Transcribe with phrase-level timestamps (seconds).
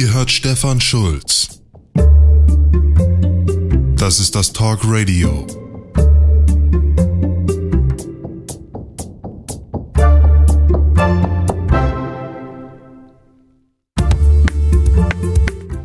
[0.00, 1.60] Ihr hört Stefan Schulz.
[3.96, 5.46] Das ist das Talk Radio.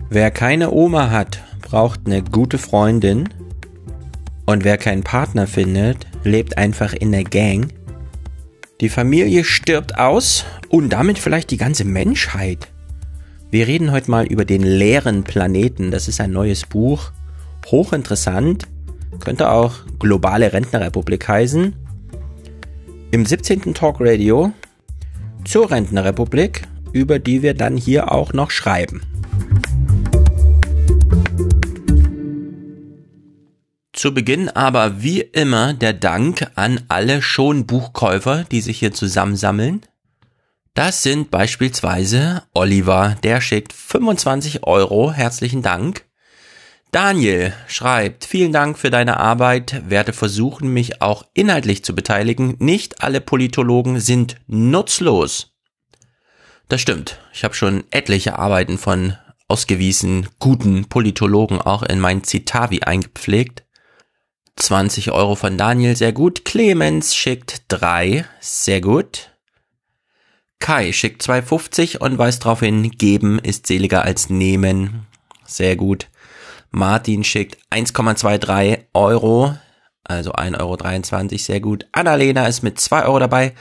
[0.09, 3.27] Wer keine Oma hat, braucht eine gute Freundin.
[4.45, 7.73] Und wer keinen Partner findet, lebt einfach in der Gang.
[8.79, 12.69] Die Familie stirbt aus und damit vielleicht die ganze Menschheit.
[13.51, 15.91] Wir reden heute mal über den leeren Planeten.
[15.91, 17.11] Das ist ein neues Buch.
[17.67, 18.67] Hochinteressant.
[19.19, 21.73] Könnte auch globale Rentnerrepublik heißen.
[23.11, 23.73] Im 17.
[23.73, 24.51] Talk Radio
[25.45, 29.01] zur Rentnerrepublik, über die wir dann hier auch noch schreiben.
[33.93, 39.81] Zu Beginn aber wie immer der Dank an alle schon Buchkäufer, die sich hier zusammensammeln.
[40.75, 46.03] Das sind beispielsweise Oliver, der schickt 25 Euro, herzlichen Dank.
[46.91, 52.57] Daniel schreibt, vielen Dank für deine Arbeit, werde versuchen, mich auch inhaltlich zu beteiligen.
[52.59, 55.53] Nicht alle Politologen sind nutzlos.
[56.67, 59.15] Das stimmt, ich habe schon etliche Arbeiten von
[59.47, 63.63] ausgewiesen guten Politologen auch in mein Citavi eingepflegt.
[64.57, 66.43] 20 Euro von Daniel, sehr gut.
[66.43, 69.34] Clemens schickt 3, sehr gut.
[70.59, 75.05] Kai schickt 2,50 und weist darauf hin, geben ist seliger als nehmen.
[75.45, 76.09] Sehr gut.
[76.71, 79.55] Martin schickt 1,23 Euro,
[80.03, 81.85] also 1,23 Euro, sehr gut.
[81.91, 83.53] Annalena ist mit 2 Euro dabei.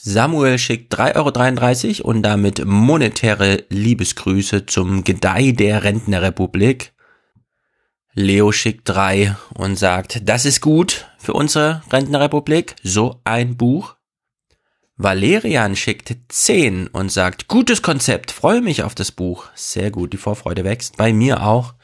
[0.00, 6.92] Samuel schickt 3,33 Euro und damit monetäre Liebesgrüße zum Gedeih der Rentnerrepublik.
[8.14, 13.95] Leo schickt 3 und sagt, das ist gut für unsere Rentnerrepublik, so ein Buch.
[14.98, 19.44] Valerian schickt 10 und sagt, gutes Konzept, freue mich auf das Buch.
[19.54, 20.96] Sehr gut, die Vorfreude wächst.
[20.96, 21.74] Bei mir auch.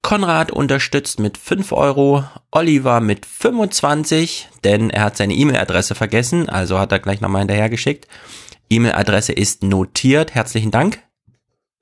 [0.00, 2.22] Konrad unterstützt mit 5 Euro,
[2.52, 8.06] Oliver mit 25, denn er hat seine E-Mail-Adresse vergessen, also hat er gleich nochmal hinterhergeschickt.
[8.70, 11.02] E-Mail-Adresse ist notiert, herzlichen Dank.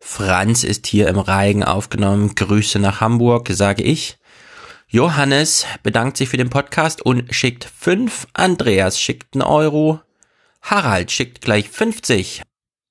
[0.01, 4.17] Franz ist hier im Reigen aufgenommen, Grüße nach Hamburg, sage ich.
[4.89, 10.01] Johannes bedankt sich für den Podcast und schickt 5, Andreas schickt einen Euro,
[10.65, 12.43] Harald schickt gleich 50.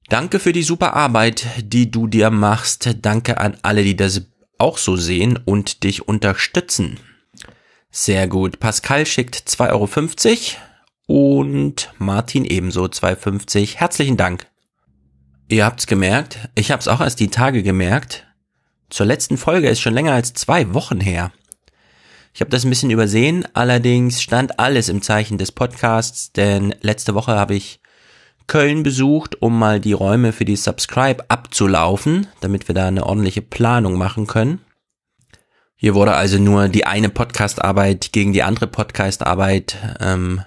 [0.08, 2.98] Danke für die super Arbeit, die du dir machst.
[3.02, 4.22] Danke an alle, die das
[4.60, 7.00] auch so sehen und dich unterstützen.
[7.90, 8.60] Sehr gut.
[8.60, 9.90] Pascal schickt 2,50 Euro
[11.08, 13.78] und Martin ebenso 2,50.
[13.78, 14.46] Herzlichen Dank.
[15.50, 16.50] Ihr habt's gemerkt.
[16.54, 18.28] Ich hab's auch erst die Tage gemerkt.
[18.92, 21.32] Zur letzten Folge ist schon länger als zwei Wochen her.
[22.34, 27.14] Ich habe das ein bisschen übersehen, allerdings stand alles im Zeichen des Podcasts, denn letzte
[27.14, 27.80] Woche habe ich
[28.48, 33.44] Köln besucht, um mal die Räume für die Subscribe abzulaufen, damit wir da eine ordentliche
[33.44, 34.62] Planung machen können.
[35.76, 40.42] Hier wurde also nur die eine Podcastarbeit gegen die andere Podcastarbeit ähm,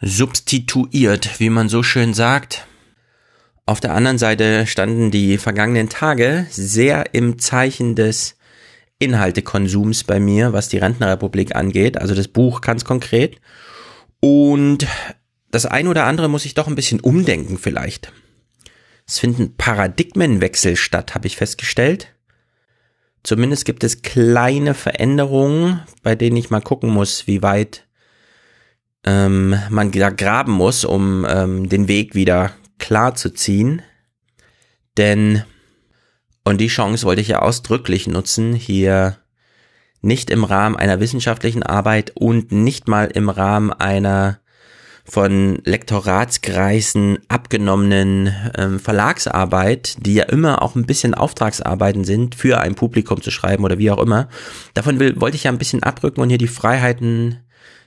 [0.00, 2.66] substituiert, wie man so schön sagt.
[3.64, 8.36] Auf der anderen Seite standen die vergangenen Tage sehr im Zeichen des
[8.98, 11.98] Inhaltekonsums bei mir, was die Rentnerrepublik angeht.
[11.98, 13.40] Also das Buch ganz konkret.
[14.20, 14.86] Und
[15.50, 18.12] das ein oder andere muss ich doch ein bisschen umdenken vielleicht.
[19.06, 22.14] Es finden Paradigmenwechsel statt, habe ich festgestellt.
[23.22, 27.86] Zumindest gibt es kleine Veränderungen, bei denen ich mal gucken muss, wie weit
[29.04, 33.82] ähm, man da graben muss, um ähm, den Weg wieder klar zu ziehen.
[34.96, 35.44] Denn
[36.46, 39.16] und die Chance wollte ich ja ausdrücklich nutzen, hier
[40.00, 44.38] nicht im Rahmen einer wissenschaftlichen Arbeit und nicht mal im Rahmen einer
[45.04, 52.76] von Lektoratskreisen abgenommenen ähm, Verlagsarbeit, die ja immer auch ein bisschen Auftragsarbeiten sind, für ein
[52.76, 54.28] Publikum zu schreiben oder wie auch immer.
[54.72, 57.40] Davon will, wollte ich ja ein bisschen abrücken und hier die Freiheiten,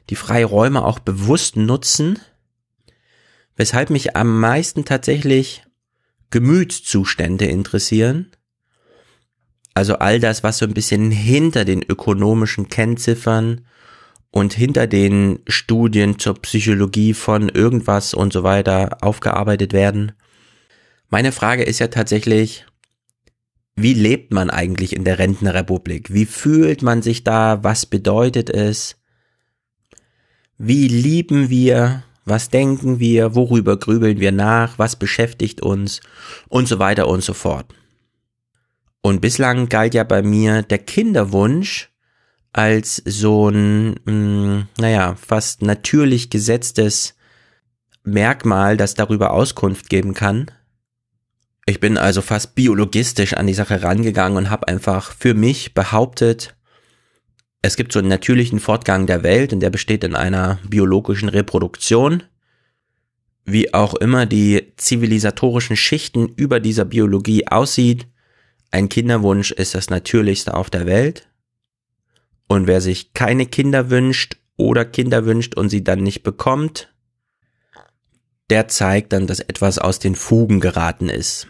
[0.09, 2.19] die Freiräume auch bewusst nutzen,
[3.55, 5.63] weshalb mich am meisten tatsächlich
[6.29, 8.33] Gemütszustände interessieren
[9.79, 13.61] also all das, was so ein bisschen hinter den ökonomischen Kennziffern
[14.29, 20.11] und hinter den Studien zur Psychologie von irgendwas und so weiter aufgearbeitet werden.
[21.09, 22.65] Meine Frage ist ja tatsächlich,
[23.77, 26.13] wie lebt man eigentlich in der Rentenrepublik?
[26.13, 27.63] Wie fühlt man sich da?
[27.63, 28.97] Was bedeutet es?
[30.57, 32.03] Wie lieben wir?
[32.25, 33.33] Was denken wir?
[33.33, 34.77] Worüber grübeln wir nach?
[34.77, 36.01] Was beschäftigt uns?
[36.49, 37.73] Und so weiter und so fort.
[39.01, 41.89] Und bislang galt ja bei mir der Kinderwunsch
[42.51, 47.15] als so ein, mh, mm, naja, fast natürlich gesetztes
[48.03, 50.49] Merkmal, das darüber Auskunft geben kann.
[51.65, 56.55] Ich bin also fast biologistisch an die Sache rangegangen und habe einfach für mich behauptet,
[57.61, 62.23] es gibt so einen natürlichen Fortgang der Welt und der besteht in einer biologischen Reproduktion.
[63.45, 68.07] Wie auch immer die zivilisatorischen Schichten über dieser Biologie aussieht,
[68.71, 71.27] ein Kinderwunsch ist das Natürlichste auf der Welt.
[72.47, 76.93] Und wer sich keine Kinder wünscht oder Kinder wünscht und sie dann nicht bekommt,
[78.49, 81.47] der zeigt dann, dass etwas aus den Fugen geraten ist.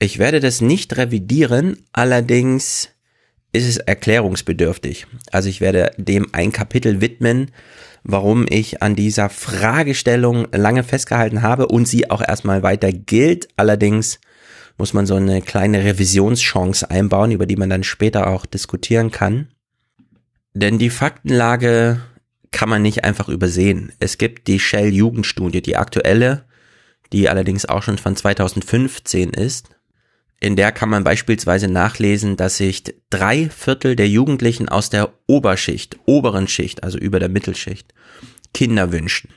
[0.00, 2.90] Ich werde das nicht revidieren, allerdings
[3.52, 5.06] ist es erklärungsbedürftig.
[5.30, 7.52] Also ich werde dem ein Kapitel widmen,
[8.02, 13.48] warum ich an dieser Fragestellung lange festgehalten habe und sie auch erstmal weiter gilt.
[13.56, 14.18] Allerdings
[14.76, 19.48] muss man so eine kleine Revisionschance einbauen, über die man dann später auch diskutieren kann.
[20.52, 22.00] Denn die Faktenlage
[22.50, 23.92] kann man nicht einfach übersehen.
[23.98, 26.44] Es gibt die Shell Jugendstudie, die aktuelle,
[27.12, 29.70] die allerdings auch schon von 2015 ist.
[30.40, 35.96] In der kann man beispielsweise nachlesen, dass sich drei Viertel der Jugendlichen aus der Oberschicht,
[36.06, 37.94] oberen Schicht, also über der Mittelschicht,
[38.52, 39.30] Kinder wünschen.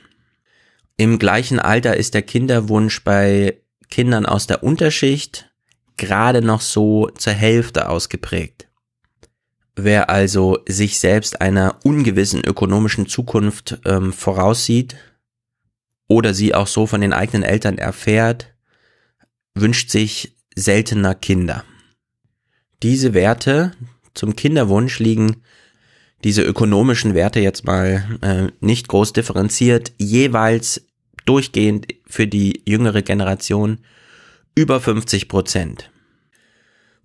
[0.96, 3.58] Im gleichen Alter ist der Kinderwunsch bei
[3.90, 5.50] Kindern aus der Unterschicht
[5.96, 8.68] gerade noch so zur Hälfte ausgeprägt.
[9.76, 14.96] Wer also sich selbst einer ungewissen ökonomischen Zukunft ähm, voraussieht
[16.08, 18.54] oder sie auch so von den eigenen Eltern erfährt,
[19.54, 21.64] wünscht sich seltener Kinder.
[22.82, 23.72] Diese Werte
[24.14, 25.42] zum Kinderwunsch liegen
[26.24, 30.87] diese ökonomischen Werte jetzt mal äh, nicht groß differenziert, jeweils
[31.28, 33.78] durchgehend für die jüngere Generation
[34.54, 35.90] über 50 Prozent.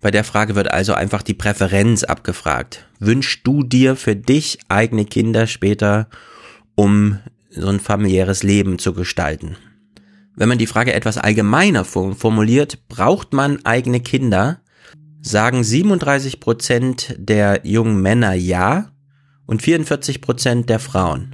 [0.00, 2.86] Bei der Frage wird also einfach die Präferenz abgefragt.
[2.98, 6.08] Wünschst du dir für dich eigene Kinder später,
[6.74, 9.56] um so ein familiäres Leben zu gestalten?
[10.36, 14.60] Wenn man die Frage etwas allgemeiner formuliert, braucht man eigene Kinder,
[15.22, 18.90] sagen 37 Prozent der jungen Männer ja
[19.46, 21.33] und 44 Prozent der Frauen.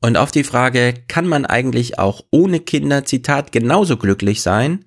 [0.00, 4.84] Und auf die Frage, kann man eigentlich auch ohne Kinder, Zitat, genauso glücklich sein,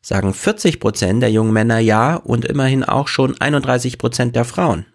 [0.00, 4.86] sagen 40 Prozent der jungen Männer ja und immerhin auch schon 31 Prozent der Frauen.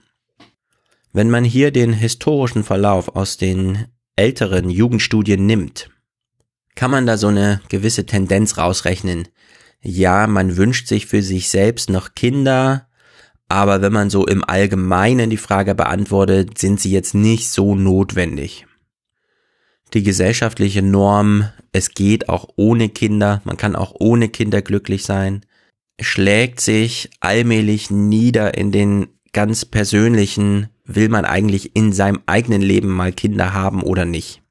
[1.11, 5.89] Wenn man hier den historischen Verlauf aus den älteren Jugendstudien nimmt,
[6.75, 9.27] kann man da so eine gewisse Tendenz rausrechnen.
[9.81, 12.88] Ja, man wünscht sich für sich selbst noch Kinder,
[13.50, 18.67] aber wenn man so im Allgemeinen die Frage beantwortet, sind sie jetzt nicht so notwendig
[19.94, 25.45] die gesellschaftliche Norm, es geht auch ohne Kinder, man kann auch ohne Kinder glücklich sein,
[26.00, 32.89] schlägt sich allmählich nieder in den ganz persönlichen, will man eigentlich in seinem eigenen Leben
[32.89, 34.41] mal Kinder haben oder nicht.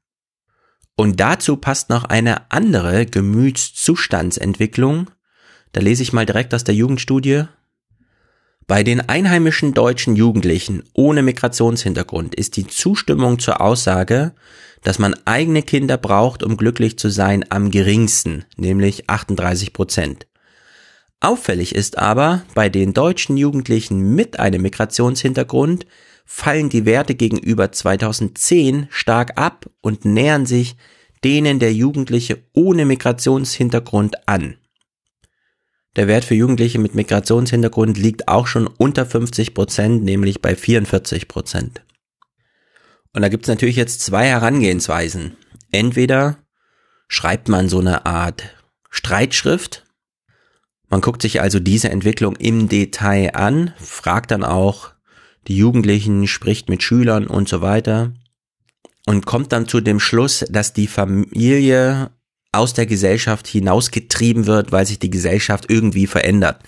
[0.95, 5.09] Und dazu passt noch eine andere Gemütszustandsentwicklung.
[5.71, 7.45] Da lese ich mal direkt aus der Jugendstudie.
[8.69, 14.31] Bei den einheimischen deutschen Jugendlichen ohne Migrationshintergrund ist die Zustimmung zur Aussage,
[14.83, 20.27] dass man eigene Kinder braucht, um glücklich zu sein, am geringsten, nämlich 38 Prozent.
[21.19, 25.87] Auffällig ist aber, bei den deutschen Jugendlichen mit einem Migrationshintergrund
[26.23, 30.75] fallen die Werte gegenüber 2010 stark ab und nähern sich
[31.23, 34.58] denen der Jugendliche ohne Migrationshintergrund an.
[35.99, 41.27] Der Wert für Jugendliche mit Migrationshintergrund liegt auch schon unter 50 Prozent, nämlich bei 44
[41.27, 41.81] Prozent.
[43.11, 45.35] Und da gibt es natürlich jetzt zwei Herangehensweisen.
[45.73, 46.37] Entweder
[47.09, 48.43] schreibt man so eine Art
[48.89, 49.87] Streitschrift.
[50.87, 54.91] Man guckt sich also diese Entwicklung im Detail an, fragt dann auch
[55.49, 58.13] die Jugendlichen, spricht mit Schülern und so weiter
[59.05, 62.11] und kommt dann zu dem Schluss, dass die Familie
[62.51, 66.63] aus der Gesellschaft hinausgetrieben wird, weil sich die Gesellschaft irgendwie verändert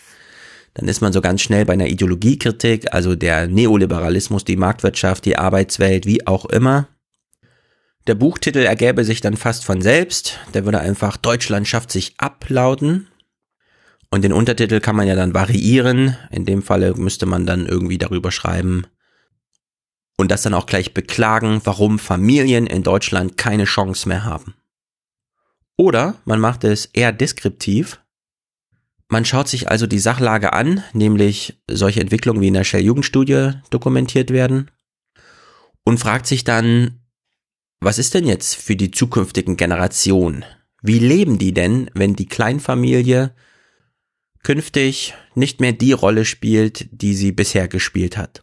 [0.74, 5.38] dann ist man so ganz schnell bei einer Ideologiekritik, also der Neoliberalismus, die Marktwirtschaft, die
[5.38, 6.88] Arbeitswelt, wie auch immer.
[8.08, 13.08] Der Buchtitel ergäbe sich dann fast von selbst, der würde einfach Deutschland schafft sich ablauten.
[14.10, 16.18] Und den Untertitel kann man ja dann variieren.
[16.32, 18.86] In dem Falle müsste man dann irgendwie darüber schreiben
[20.18, 24.54] und das dann auch gleich beklagen, warum Familien in Deutschland keine Chance mehr haben.
[25.78, 28.02] Oder man macht es eher deskriptiv
[29.12, 34.32] man schaut sich also die Sachlage an, nämlich solche Entwicklungen wie in der Shell-Jugendstudie dokumentiert
[34.32, 34.72] werden
[35.84, 37.02] und fragt sich dann,
[37.82, 40.46] was ist denn jetzt für die zukünftigen Generationen?
[40.82, 43.36] Wie leben die denn, wenn die Kleinfamilie
[44.44, 48.42] künftig nicht mehr die Rolle spielt, die sie bisher gespielt hat?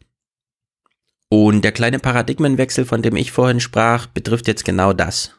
[1.31, 5.38] Und der kleine Paradigmenwechsel, von dem ich vorhin sprach, betrifft jetzt genau das.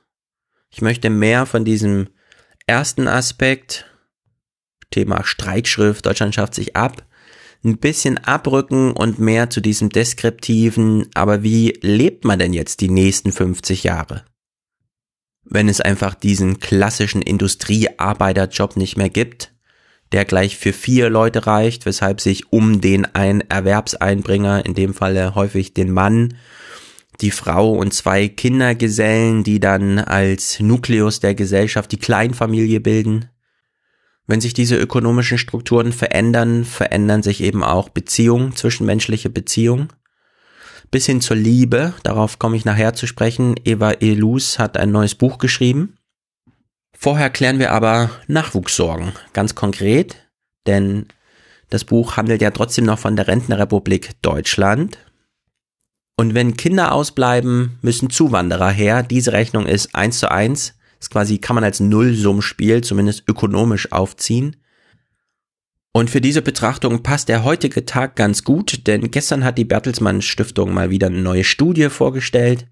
[0.69, 2.09] Ich möchte mehr von diesem
[2.67, 3.85] ersten Aspekt
[4.91, 7.05] Thema Streikschrift, Deutschland schafft sich ab,
[7.63, 12.89] ein bisschen abrücken und mehr zu diesem deskriptiven, aber wie lebt man denn jetzt die
[12.89, 14.25] nächsten 50 Jahre?
[15.43, 19.53] Wenn es einfach diesen klassischen Industriearbeiterjob nicht mehr gibt,
[20.11, 25.35] der gleich für vier Leute reicht, weshalb sich um den einen Erwerbseinbringer, in dem Falle
[25.35, 26.35] häufig den Mann,
[27.21, 33.29] die Frau und zwei Kindergesellen, die dann als Nukleus der Gesellschaft die Kleinfamilie bilden.
[34.27, 39.89] Wenn sich diese ökonomischen Strukturen verändern, verändern sich eben auch Beziehungen, zwischenmenschliche Beziehungen.
[40.91, 43.55] Bis hin zur Liebe, darauf komme ich nachher zu sprechen.
[43.63, 45.97] Eva Elus hat ein neues Buch geschrieben.
[46.97, 50.27] Vorher klären wir aber Nachwuchssorgen, ganz konkret,
[50.67, 51.07] denn
[51.69, 54.97] das Buch handelt ja trotzdem noch von der Rentnerrepublik Deutschland.
[56.19, 59.03] Und wenn Kinder ausbleiben, müssen Zuwanderer her.
[59.03, 60.73] Diese Rechnung ist eins zu eins.
[60.99, 64.57] Das quasi kann man als Nullsummspiel zumindest ökonomisch aufziehen.
[65.93, 70.21] Und für diese Betrachtung passt der heutige Tag ganz gut, denn gestern hat die Bertelsmann
[70.21, 72.67] Stiftung mal wieder eine neue Studie vorgestellt.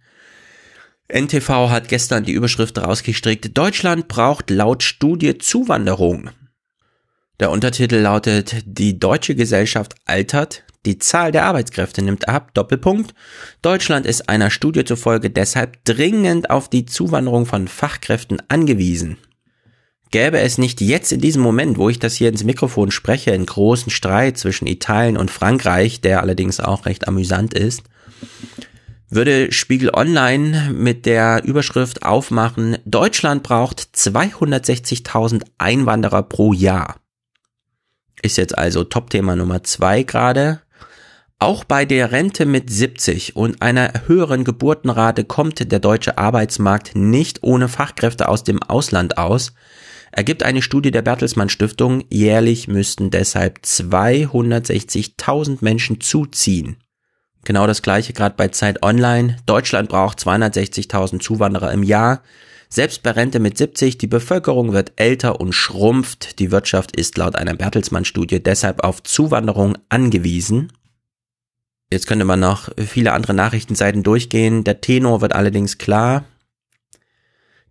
[1.08, 6.32] NTV hat gestern die Überschrift rausgestrickt, Deutschland braucht laut Studie Zuwanderung.
[7.40, 13.14] Der Untertitel lautet, die deutsche Gesellschaft altert, die Zahl der Arbeitskräfte nimmt ab, Doppelpunkt.
[13.62, 19.18] Deutschland ist einer Studie zufolge deshalb dringend auf die Zuwanderung von Fachkräften angewiesen.
[20.10, 23.46] Gäbe es nicht jetzt in diesem Moment, wo ich das hier ins Mikrofon spreche, einen
[23.46, 27.84] großen Streit zwischen Italien und Frankreich, der allerdings auch recht amüsant ist,
[29.10, 36.96] würde Spiegel Online mit der Überschrift aufmachen, Deutschland braucht 260.000 Einwanderer pro Jahr.
[38.22, 40.62] Ist jetzt also Topthema Nummer zwei gerade.
[41.40, 47.44] Auch bei der Rente mit 70 und einer höheren Geburtenrate kommt der deutsche Arbeitsmarkt nicht
[47.44, 49.54] ohne Fachkräfte aus dem Ausland aus,
[50.12, 56.78] ergibt eine Studie der Bertelsmann Stiftung, jährlich müssten deshalb 260.000 Menschen zuziehen.
[57.46, 59.38] Genau das gleiche gerade bei Zeit Online.
[59.46, 62.24] Deutschland braucht 260.000 Zuwanderer im Jahr.
[62.68, 66.40] Selbst bei Rente mit 70, die Bevölkerung wird älter und schrumpft.
[66.40, 70.74] Die Wirtschaft ist laut einer Bertelsmann-Studie deshalb auf Zuwanderung angewiesen.
[71.92, 74.64] Jetzt könnte man noch viele andere Nachrichtenseiten durchgehen.
[74.64, 76.26] Der Tenor wird allerdings klar.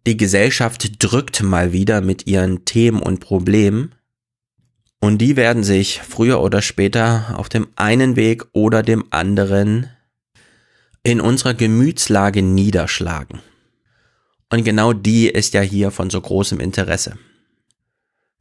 [0.07, 3.95] Die Gesellschaft drückt mal wieder mit ihren Themen und Problemen.
[5.01, 9.91] Und die werden sich früher oder später auf dem einen Weg oder dem anderen
[11.03, 13.41] in unserer Gemütslage niederschlagen.
[14.51, 17.19] Und genau die ist ja hier von so großem Interesse.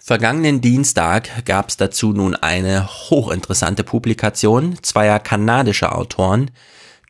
[0.07, 6.51] Vergangenen Dienstag gab es dazu nun eine hochinteressante Publikation zweier kanadischer Autoren,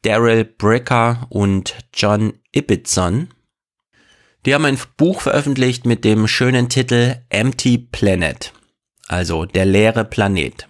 [0.04, 3.34] Daryl Bricker und John Ibbitson.
[4.46, 8.54] Die haben ein Buch veröffentlicht mit dem schönen Titel Empty Planet,
[9.10, 10.70] also der leere Planet.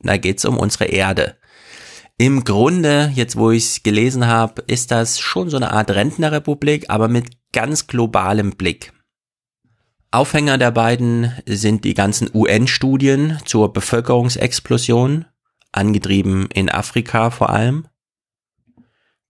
[0.00, 1.36] Da geht's um unsere Erde.
[2.16, 6.88] Im Grunde, jetzt wo ich es gelesen habe, ist das schon so eine Art Rentnerrepublik,
[6.88, 8.94] aber mit ganz globalem Blick.
[10.10, 15.26] Aufhänger der beiden sind die ganzen UN-Studien zur Bevölkerungsexplosion,
[15.70, 17.86] angetrieben in Afrika vor allem.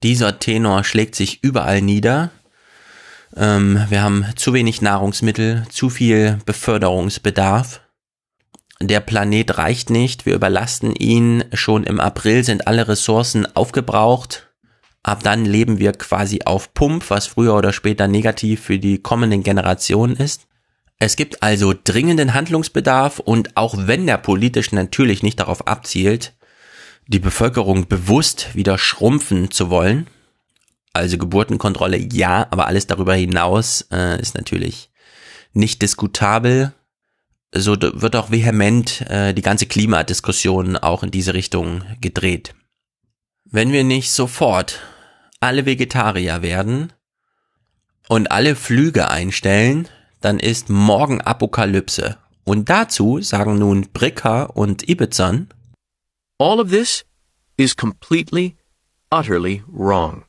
[0.05, 2.31] Dieser Tenor schlägt sich überall nieder.
[3.37, 7.81] Ähm, wir haben zu wenig Nahrungsmittel, zu viel Beförderungsbedarf.
[8.81, 11.45] Der Planet reicht nicht, wir überlasten ihn.
[11.53, 14.49] Schon im April sind alle Ressourcen aufgebraucht.
[15.03, 19.43] Ab dann leben wir quasi auf Pump, was früher oder später negativ für die kommenden
[19.43, 20.47] Generationen ist.
[20.99, 26.35] Es gibt also dringenden Handlungsbedarf und auch wenn der politisch natürlich nicht darauf abzielt,
[27.07, 30.09] die Bevölkerung bewusst wieder schrumpfen zu wollen,
[30.93, 34.91] also Geburtenkontrolle ja, aber alles darüber hinaus äh, ist natürlich
[35.53, 36.73] nicht diskutabel.
[37.55, 42.55] So wird auch vehement äh, die ganze Klimadiskussion auch in diese Richtung gedreht.
[43.45, 44.81] Wenn wir nicht sofort
[45.41, 46.93] alle Vegetarier werden
[48.09, 49.89] und alle Flüge einstellen,
[50.21, 52.19] dann ist morgen Apokalypse.
[52.45, 55.49] Und dazu sagen nun Bricker und Ibbetson,
[56.39, 57.05] All of this
[57.57, 58.57] is completely,
[59.11, 60.25] utterly wrong.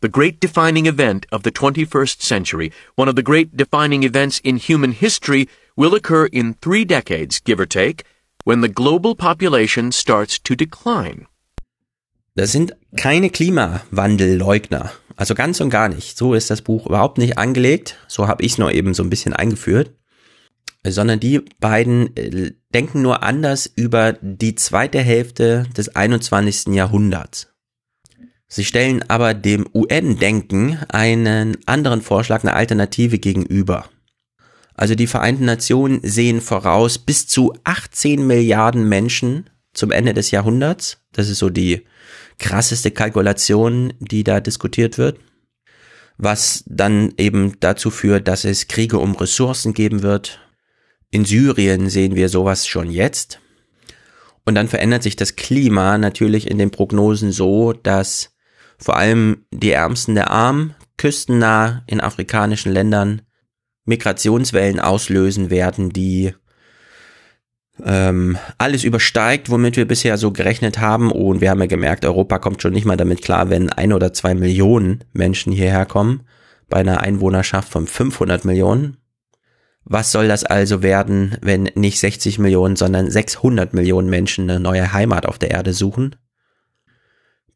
[0.00, 4.56] The great defining event of the 21st century, one of the great defining events in
[4.56, 8.04] human history, will occur in three decades, give or take,
[8.44, 11.26] when the global population starts to decline.
[12.34, 14.92] Das sind keine Klimawandelleugner.
[15.16, 16.16] Also ganz und gar nicht.
[16.16, 17.98] So ist das Buch überhaupt nicht angelegt.
[18.08, 19.92] So habe ich es nur eben so ein bisschen eingeführt.
[20.84, 26.74] Sondern die beiden äh, denken nur anders über die zweite Hälfte des 21.
[26.74, 27.52] Jahrhunderts.
[28.48, 33.86] Sie stellen aber dem UN-Denken einen anderen Vorschlag, eine Alternative gegenüber.
[34.74, 40.98] Also die Vereinten Nationen sehen voraus bis zu 18 Milliarden Menschen zum Ende des Jahrhunderts.
[41.12, 41.86] Das ist so die
[42.38, 45.18] krasseste Kalkulation, die da diskutiert wird.
[46.18, 50.40] Was dann eben dazu führt, dass es Kriege um Ressourcen geben wird.
[51.10, 53.40] In Syrien sehen wir sowas schon jetzt.
[54.44, 58.34] Und dann verändert sich das Klima natürlich in den Prognosen so, dass
[58.78, 63.22] vor allem die Ärmsten der Armen küstennah in afrikanischen Ländern
[63.84, 66.34] Migrationswellen auslösen werden, die
[67.84, 71.10] ähm, alles übersteigt, womit wir bisher so gerechnet haben.
[71.10, 74.12] Und wir haben ja gemerkt, Europa kommt schon nicht mal damit klar, wenn ein oder
[74.12, 76.22] zwei Millionen Menschen hierher kommen,
[76.68, 78.96] bei einer Einwohnerschaft von 500 Millionen.
[79.84, 84.92] Was soll das also werden, wenn nicht 60 Millionen, sondern 600 Millionen Menschen eine neue
[84.92, 86.16] Heimat auf der Erde suchen?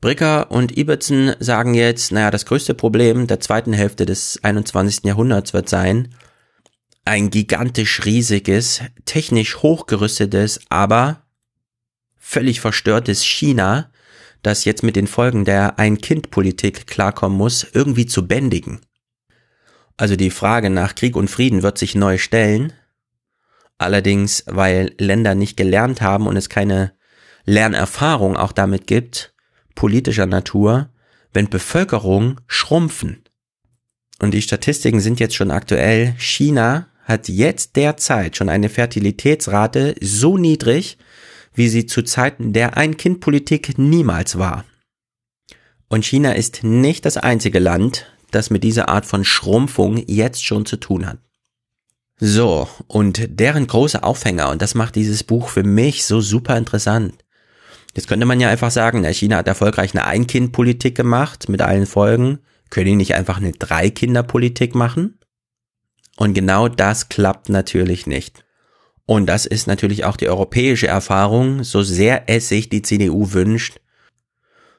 [0.01, 5.05] Bricker und Ibbotson sagen jetzt, naja, das größte Problem der zweiten Hälfte des 21.
[5.05, 6.09] Jahrhunderts wird sein,
[7.07, 11.23] ein gigantisch riesiges, technisch hochgerüstetes, aber
[12.19, 13.91] völlig verstörtes China,
[14.43, 18.81] das jetzt mit den Folgen der Ein-Kind-Politik klarkommen muss, irgendwie zu bändigen.
[19.97, 22.73] Also die Frage nach Krieg und Frieden wird sich neu stellen.
[23.79, 26.93] Allerdings, weil Länder nicht gelernt haben und es keine
[27.45, 29.33] Lernerfahrung auch damit gibt,
[29.75, 30.91] politischer Natur,
[31.33, 33.23] wenn Bevölkerungen schrumpfen.
[34.19, 36.15] Und die Statistiken sind jetzt schon aktuell.
[36.19, 40.99] China hat jetzt derzeit schon eine Fertilitätsrate so niedrig,
[41.55, 44.65] wie sie zu Zeiten der Ein-Kind-Politik niemals war.
[45.89, 50.67] Und China ist nicht das einzige Land, das mit dieser Art von Schrumpfung jetzt schon
[50.67, 51.19] zu tun hat.
[52.19, 57.15] So, und deren große Aufhänger, und das macht dieses Buch für mich so super interessant.
[57.95, 61.87] Jetzt könnte man ja einfach sagen, na, China hat erfolgreich eine Ein-Kind-Politik gemacht mit allen
[61.87, 62.41] Folgen.
[62.69, 65.19] Können die nicht einfach eine Drei-Kinder-Politik machen?
[66.17, 68.45] Und genau das klappt natürlich nicht.
[69.05, 73.81] Und das ist natürlich auch die europäische Erfahrung, so sehr es sich die CDU wünscht.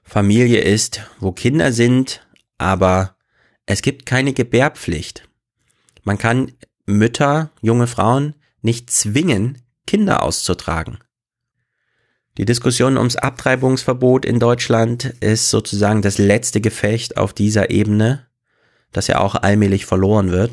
[0.03, 2.25] Familie ist, wo Kinder sind,
[2.57, 3.15] aber
[3.65, 5.27] es gibt keine Gebärpflicht.
[6.03, 6.53] Man kann
[6.85, 10.99] Mütter, junge Frauen nicht zwingen, Kinder auszutragen.
[12.37, 18.27] Die Diskussion ums Abtreibungsverbot in Deutschland ist sozusagen das letzte Gefecht auf dieser Ebene,
[18.91, 20.51] das ja auch allmählich verloren wird.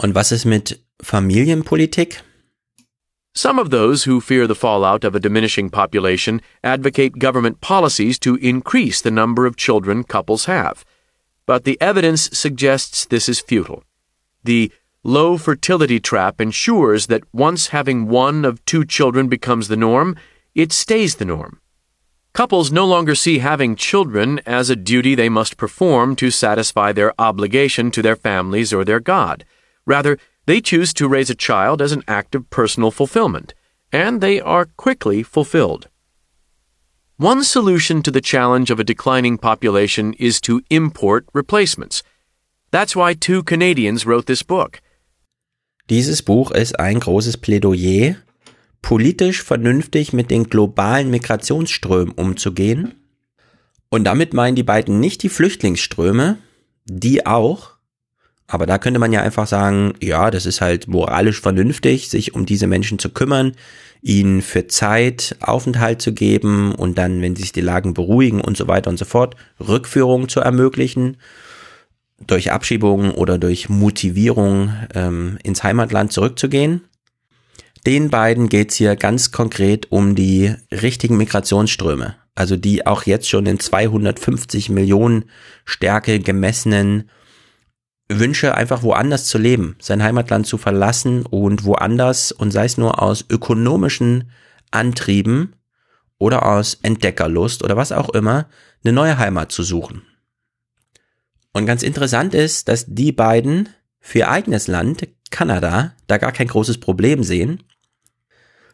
[0.00, 2.20] Und was ist mit Familienpolitik?
[3.34, 8.36] Some of those who fear the fallout of a diminishing population advocate government policies to
[8.36, 10.84] increase the number of children couples have.
[11.46, 13.82] But the evidence suggests this is futile.
[14.44, 14.70] The
[15.02, 20.16] low fertility trap ensures that once having one of two children becomes the norm,
[20.54, 21.60] it stays the norm.
[22.32, 27.12] Couples no longer see having children as a duty they must perform to satisfy their
[27.20, 29.44] obligation to their families or their God.
[29.88, 33.54] Rather, they choose to raise a child as an act of personal fulfillment,
[33.90, 35.88] and they are quickly fulfilled.
[37.16, 42.02] One solution to the challenge of a declining population is to import replacements.
[42.70, 44.80] That's why two Canadians wrote this book.
[45.88, 48.16] Dieses Buch ist ein großes Plädoyer,
[48.82, 52.94] politisch vernünftig mit den globalen Migrationsströmen umzugehen.
[53.88, 56.36] Und damit meinen die beiden nicht die Flüchtlingsströme,
[56.84, 57.77] die auch,
[58.48, 62.46] aber da könnte man ja einfach sagen, ja, das ist halt moralisch vernünftig, sich um
[62.46, 63.52] diese Menschen zu kümmern,
[64.00, 68.66] ihnen für Zeit Aufenthalt zu geben und dann, wenn sich die Lagen beruhigen und so
[68.66, 71.18] weiter und so fort, Rückführungen zu ermöglichen,
[72.26, 76.80] durch Abschiebungen oder durch Motivierung ähm, ins Heimatland zurückzugehen.
[77.86, 83.44] Den beiden geht's hier ganz konkret um die richtigen Migrationsströme, also die auch jetzt schon
[83.44, 85.26] in 250 Millionen
[85.64, 87.10] Stärke gemessenen
[88.08, 93.02] Wünsche, einfach woanders zu leben, sein Heimatland zu verlassen und woanders und sei es nur
[93.02, 94.30] aus ökonomischen
[94.70, 95.54] Antrieben
[96.18, 98.46] oder aus Entdeckerlust oder was auch immer,
[98.82, 100.02] eine neue Heimat zu suchen.
[101.52, 103.68] Und ganz interessant ist, dass die beiden
[104.00, 107.62] für ihr eigenes Land, Kanada, da gar kein großes Problem sehen.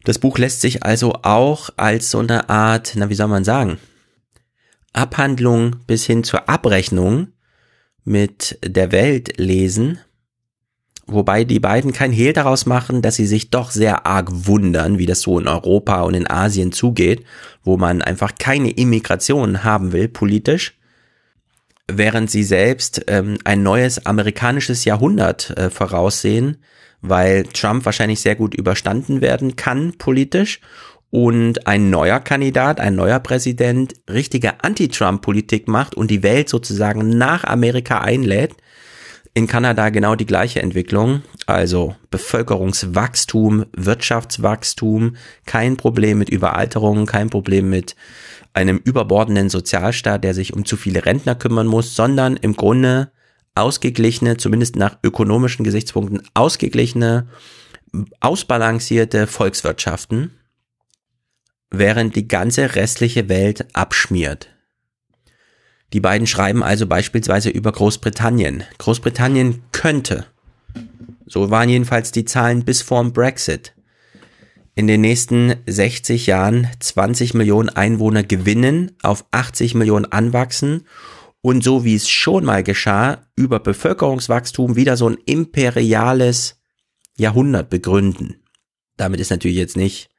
[0.04, 3.78] Das Buch lässt sich also auch als so eine Art, na wie soll man sagen,
[4.92, 7.28] Abhandlung bis hin zur Abrechnung
[8.04, 9.98] mit der Welt lesen,
[11.06, 15.06] wobei die beiden kein Hehl daraus machen, dass sie sich doch sehr arg wundern, wie
[15.06, 17.24] das so in Europa und in Asien zugeht,
[17.62, 20.78] wo man einfach keine Immigration haben will, politisch,
[21.90, 26.58] während sie selbst ähm, ein neues amerikanisches Jahrhundert äh, voraussehen,
[27.00, 30.60] weil Trump wahrscheinlich sehr gut überstanden werden kann politisch
[31.14, 37.44] und ein neuer Kandidat, ein neuer Präsident richtige Anti-Trump-Politik macht und die Welt sozusagen nach
[37.44, 38.56] Amerika einlädt,
[39.32, 45.14] In Kanada genau die gleiche Entwicklung, also Bevölkerungswachstum, Wirtschaftswachstum,
[45.46, 47.94] kein Problem mit Überalterung, kein Problem mit
[48.52, 53.12] einem überbordenden Sozialstaat, der sich um zu viele Rentner kümmern muss, sondern im Grunde
[53.54, 57.28] ausgeglichene, zumindest nach ökonomischen Gesichtspunkten, ausgeglichene,
[58.18, 60.32] ausbalancierte Volkswirtschaften,
[61.78, 64.48] während die ganze restliche Welt abschmiert.
[65.92, 68.64] Die beiden schreiben also beispielsweise über Großbritannien.
[68.78, 70.26] Großbritannien könnte,
[71.26, 73.74] so waren jedenfalls die Zahlen bis vorm Brexit,
[74.74, 80.86] in den nächsten 60 Jahren 20 Millionen Einwohner gewinnen, auf 80 Millionen anwachsen
[81.40, 86.58] und so wie es schon mal geschah, über Bevölkerungswachstum wieder so ein imperiales
[87.16, 88.42] Jahrhundert begründen.
[88.96, 90.10] Damit ist natürlich jetzt nicht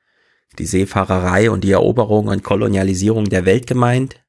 [0.59, 4.21] die Seefahrerei und die Eroberung und Kolonialisierung der Welt gemeint,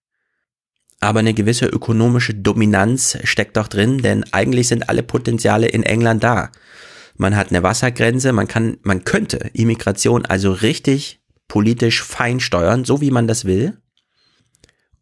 [1.01, 6.25] aber eine gewisse ökonomische Dominanz steckt doch drin, denn eigentlich sind alle Potenziale in England
[6.25, 6.51] da.
[7.17, 13.01] Man hat eine Wassergrenze, man kann, man könnte Immigration also richtig politisch fein steuern, so
[13.01, 13.79] wie man das will.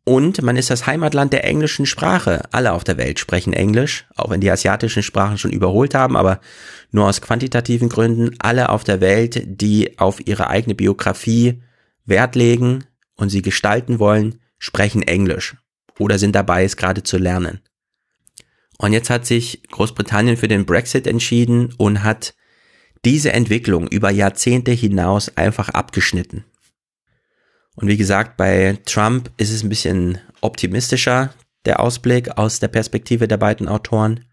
[0.05, 2.43] Und man ist das Heimatland der englischen Sprache.
[2.53, 6.41] Alle auf der Welt sprechen Englisch, auch wenn die asiatischen Sprachen schon überholt haben, aber
[6.95, 8.37] nur aus quantitativen Gründen.
[8.39, 11.63] Alle auf der Welt, die auf ihre eigene Biografie
[12.07, 12.85] Wert legen
[13.17, 15.57] und sie gestalten wollen, sprechen Englisch
[15.99, 17.61] oder sind dabei, es gerade zu lernen.
[18.79, 22.35] Und jetzt hat sich Großbritannien für den Brexit entschieden und hat
[23.05, 26.45] diese Entwicklung über Jahrzehnte hinaus einfach abgeschnitten.
[27.77, 33.27] Und wie gesagt, bei Trump ist es ein bisschen optimistischer, der Ausblick aus der Perspektive
[33.27, 34.25] der beiden Autoren.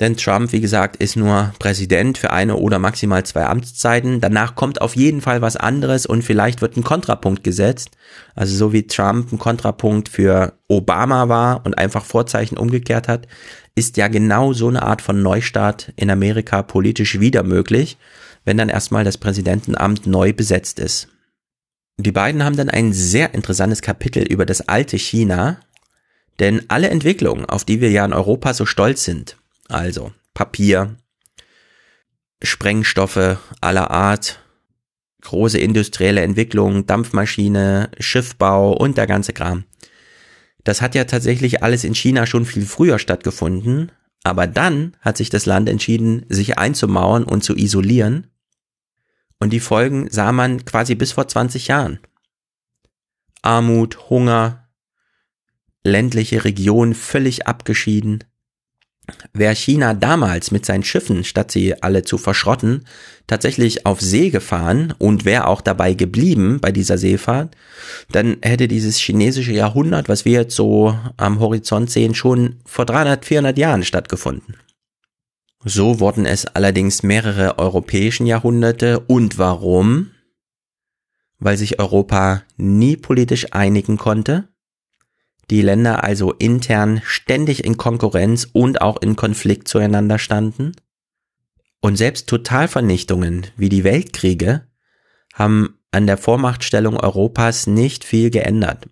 [0.00, 4.20] Denn Trump, wie gesagt, ist nur Präsident für eine oder maximal zwei Amtszeiten.
[4.20, 7.90] Danach kommt auf jeden Fall was anderes und vielleicht wird ein Kontrapunkt gesetzt.
[8.36, 13.26] Also so wie Trump ein Kontrapunkt für Obama war und einfach Vorzeichen umgekehrt hat,
[13.74, 17.98] ist ja genau so eine Art von Neustart in Amerika politisch wieder möglich,
[18.44, 21.08] wenn dann erstmal das Präsidentenamt neu besetzt ist.
[21.96, 25.58] Die beiden haben dann ein sehr interessantes Kapitel über das alte China,
[26.38, 29.36] denn alle Entwicklungen, auf die wir ja in Europa so stolz sind,
[29.68, 30.96] also Papier,
[32.42, 34.40] Sprengstoffe aller Art,
[35.22, 39.64] große industrielle Entwicklung, Dampfmaschine, Schiffbau und der ganze Kram.
[40.64, 43.92] Das hat ja tatsächlich alles in China schon viel früher stattgefunden,
[44.24, 48.30] aber dann hat sich das Land entschieden, sich einzumauern und zu isolieren.
[49.40, 52.00] Und die Folgen sah man quasi bis vor 20 Jahren.
[53.42, 54.68] Armut, Hunger,
[55.84, 58.24] ländliche Regionen völlig abgeschieden,
[59.32, 62.84] Wäre China damals mit seinen Schiffen, statt sie alle zu verschrotten,
[63.26, 67.56] tatsächlich auf See gefahren und wäre auch dabei geblieben bei dieser Seefahrt,
[68.10, 73.24] dann hätte dieses chinesische Jahrhundert, was wir jetzt so am Horizont sehen, schon vor 300,
[73.24, 74.56] 400 Jahren stattgefunden.
[75.64, 79.00] So wurden es allerdings mehrere europäischen Jahrhunderte.
[79.00, 80.12] Und warum?
[81.38, 84.48] Weil sich Europa nie politisch einigen konnte
[85.50, 90.72] die Länder also intern ständig in Konkurrenz und auch in Konflikt zueinander standen.
[91.80, 94.66] Und selbst Totalvernichtungen wie die Weltkriege
[95.32, 98.88] haben an der Vormachtstellung Europas nicht viel geändert.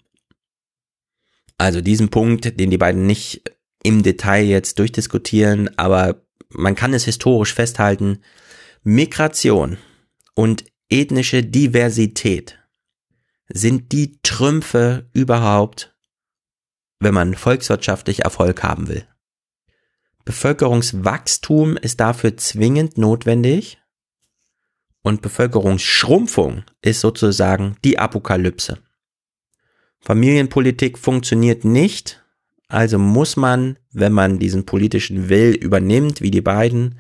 [1.59, 3.43] Also diesen Punkt, den die beiden nicht
[3.83, 8.19] im Detail jetzt durchdiskutieren, aber man kann es historisch festhalten,
[8.83, 9.79] Migration
[10.35, 12.59] und ethnische Diversität
[13.49, 15.96] sind die Trümpfe überhaupt
[17.01, 19.07] wenn man volkswirtschaftlich Erfolg haben will.
[20.25, 23.79] Bevölkerungswachstum ist dafür zwingend notwendig
[25.03, 28.79] und Bevölkerungsschrumpfung ist sozusagen die Apokalypse.
[30.01, 32.25] Familienpolitik funktioniert nicht,
[32.69, 36.99] also muss man, wenn man diesen politischen Will übernimmt, wie die beiden,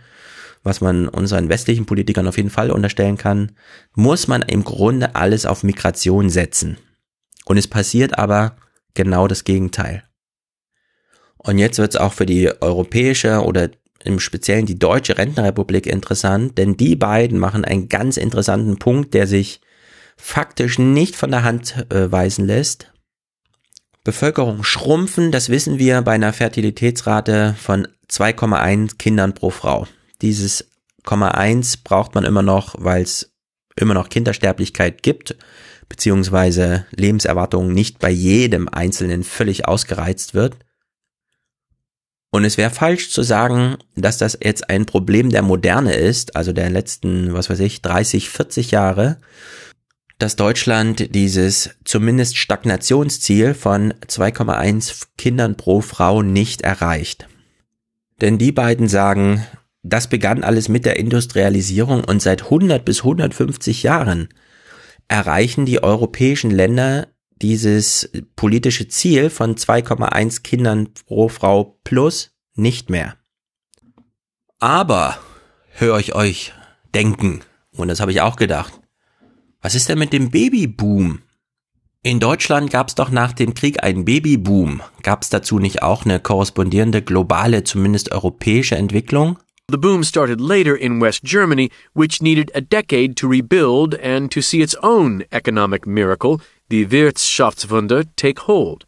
[0.63, 3.53] was man unseren westlichen Politikern auf jeden Fall unterstellen kann,
[3.95, 6.79] muss man im Grunde alles auf Migration setzen.
[7.45, 8.57] Und es passiert aber
[8.97, 10.03] genau das Gegenteil.
[11.37, 13.71] Und jetzt wird es auch für die europäische oder
[14.03, 19.27] im Speziellen die deutsche Rentenrepublik interessant, denn die beiden machen einen ganz interessanten Punkt, der
[19.27, 19.61] sich
[20.17, 22.93] faktisch nicht von der Hand äh, weisen lässt.
[24.05, 29.87] Bevölkerung schrumpfen, das wissen wir bei einer Fertilitätsrate von 2,1 Kindern pro Frau.
[30.23, 30.71] Dieses
[31.05, 33.33] 0,1 braucht man immer noch, weil es
[33.77, 35.37] immer noch Kindersterblichkeit gibt
[35.89, 40.57] beziehungsweise Lebenserwartung nicht bei jedem Einzelnen völlig ausgereizt wird.
[42.31, 46.53] Und es wäre falsch zu sagen, dass das jetzt ein Problem der Moderne ist, also
[46.53, 49.19] der letzten, was weiß ich, 30, 40 Jahre,
[50.19, 57.29] dass Deutschland dieses zumindest Stagnationsziel von 2,1 Kindern pro Frau nicht erreicht.
[58.21, 59.47] Denn die beiden sagen,
[59.83, 64.29] das begann alles mit der Industrialisierung und seit 100 bis 150 Jahren
[65.09, 67.09] erreichen die europäischen Länder
[67.43, 73.17] dieses politische Ziel von 2,1 Kindern pro Frau plus nicht mehr.
[74.59, 75.19] Aber
[75.73, 76.53] höre ich euch
[76.95, 77.41] denken,
[77.73, 78.81] und das habe ich auch gedacht,
[79.61, 81.21] was ist denn mit dem Babyboom?
[82.03, 84.81] In Deutschland gab es doch nach dem Krieg einen Babyboom.
[85.03, 89.39] Gab es dazu nicht auch eine korrespondierende globale, zumindest europäische Entwicklung?
[89.69, 94.41] The boom started later in West Germany, which needed a decade to rebuild and to
[94.41, 98.87] see its own economic miracle, the Wirtschaftswunder, take hold.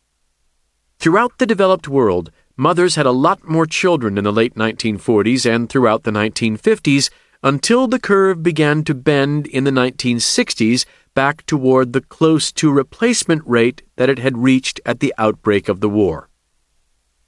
[1.01, 5.69] Throughout the developed world, mothers had a lot more children in the late 1940s and
[5.69, 7.11] throughout the 1950s
[7.43, 13.43] until the curve began to bend in the 1960s back toward the close to replacement
[13.45, 16.29] rate that it had reached at the outbreak of the war.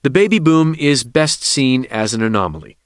[0.05, 2.77] The baby boom is best seen as an anomaly.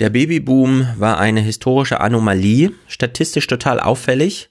[0.00, 4.50] Der Babyboom war eine historische Anomalie, statistisch total auffällig,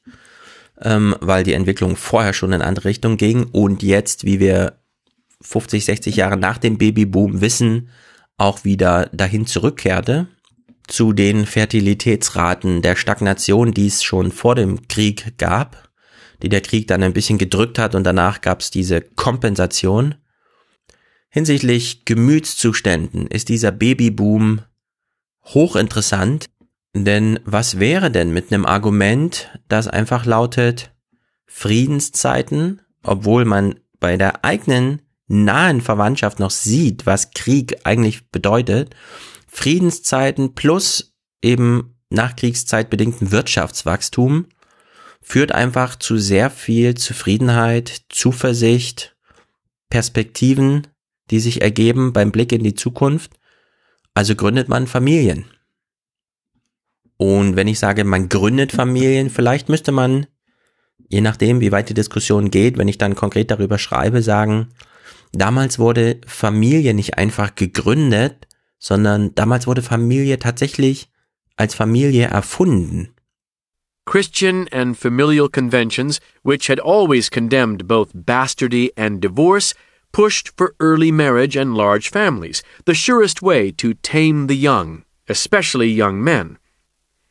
[0.82, 4.80] ähm, weil die Entwicklung vorher schon in andere Richtung ging und jetzt, wie wir
[5.42, 7.90] 50, 60 Jahre nach dem Babyboom wissen,
[8.38, 10.28] auch wieder dahin zurückkehrte
[10.88, 15.90] zu den Fertilitätsraten der Stagnation, die es schon vor dem Krieg gab,
[16.42, 20.16] die der Krieg dann ein bisschen gedrückt hat und danach gab es diese Kompensation.
[21.30, 24.62] Hinsichtlich Gemütszuständen ist dieser Babyboom
[25.46, 26.46] hochinteressant,
[26.96, 30.92] denn was wäre denn mit einem Argument, das einfach lautet
[31.46, 38.96] Friedenszeiten, obwohl man bei der eigenen nahen Verwandtschaft noch sieht, was Krieg eigentlich bedeutet,
[39.48, 44.48] Friedenszeiten plus eben Nachkriegszeit bedingten Wirtschaftswachstum
[45.22, 49.16] führt einfach zu sehr viel Zufriedenheit, Zuversicht,
[49.90, 50.88] Perspektiven,
[51.32, 53.32] die sich ergeben beim Blick in die Zukunft
[54.14, 55.46] also gründet man Familien.
[57.18, 60.28] Und wenn ich sage, man gründet Familien, vielleicht müsste man,
[61.08, 64.70] je nachdem, wie weit die Diskussion geht, wenn ich dann konkret darüber schreibe, sagen,
[65.32, 68.48] damals wurde Familie nicht einfach gegründet,
[68.80, 71.10] sondern damals wurde Familie tatsächlich
[71.56, 73.14] als Familie erfunden.
[74.06, 79.74] Christian and familial conventions, which had always condemned both bastardy and divorce,
[80.14, 85.90] pushed for early marriage and large families, the surest way to tame the young, especially
[85.90, 86.58] young men.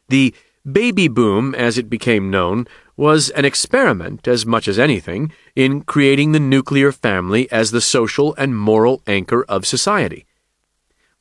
[0.08, 0.34] The
[0.70, 2.66] baby boom, as it became known,
[2.96, 8.34] was an experiment as much as anything in creating the nuclear family as the social
[8.36, 10.26] and moral anchor of society.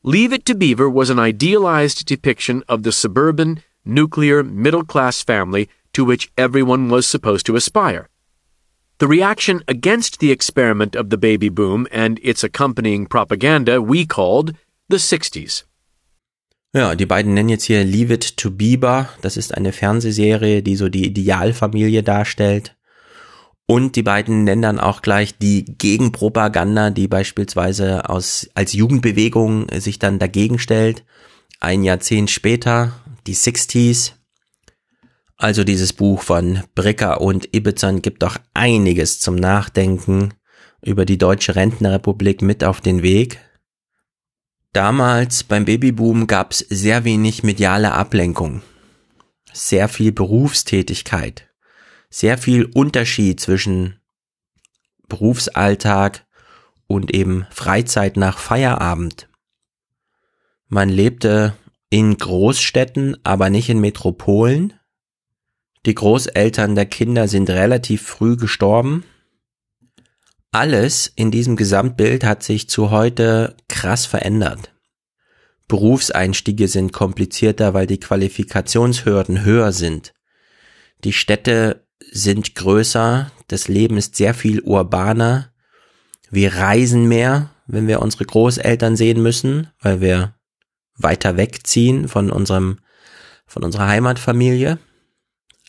[0.03, 5.69] Leave It to Beaver was an idealized depiction of the suburban, nuclear, middle class family
[5.93, 8.09] to which everyone was supposed to aspire.
[9.01, 14.53] The reaction against the experiment of the baby boom and its accompanying propaganda we called
[14.89, 15.63] the 60s.
[16.71, 19.09] Ja, die beiden nennen jetzt hier Leave It to Bieber.
[19.23, 22.75] Das ist eine Fernsehserie, die so die Idealfamilie darstellt.
[23.65, 29.97] Und die beiden nennen dann auch gleich die Gegenpropaganda, die beispielsweise aus, als Jugendbewegung sich
[29.97, 31.03] dann dagegen stellt.
[31.59, 32.93] Ein Jahrzehnt später,
[33.25, 34.11] die 60s.
[35.41, 40.35] Also dieses Buch von Bricker und Ibbetson gibt doch einiges zum Nachdenken
[40.83, 43.39] über die deutsche Rentenrepublik mit auf den Weg.
[44.71, 48.61] Damals beim Babyboom gab es sehr wenig mediale Ablenkung,
[49.51, 51.49] sehr viel Berufstätigkeit,
[52.11, 53.99] sehr viel Unterschied zwischen
[55.07, 56.23] Berufsalltag
[56.85, 59.27] und eben Freizeit nach Feierabend.
[60.67, 61.55] Man lebte
[61.89, 64.73] in Großstädten, aber nicht in Metropolen.
[65.85, 69.03] Die Großeltern der Kinder sind relativ früh gestorben.
[70.51, 74.73] Alles in diesem Gesamtbild hat sich zu heute krass verändert.
[75.67, 80.13] Berufseinstiege sind komplizierter, weil die Qualifikationshürden höher sind.
[81.03, 85.51] Die Städte sind größer, das Leben ist sehr viel urbaner.
[86.29, 90.35] Wir reisen mehr, wenn wir unsere Großeltern sehen müssen, weil wir
[90.95, 92.79] weiter wegziehen von unserem,
[93.47, 94.77] von unserer Heimatfamilie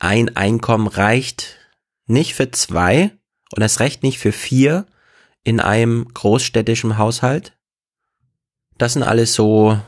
[0.03, 1.59] ein Einkommen reicht
[2.07, 3.12] nicht für zwei
[3.55, 4.85] und erst recht nicht für vier
[5.45, 7.57] in einem großstädtischen Haushalt.
[8.79, 9.79] Das sind alles so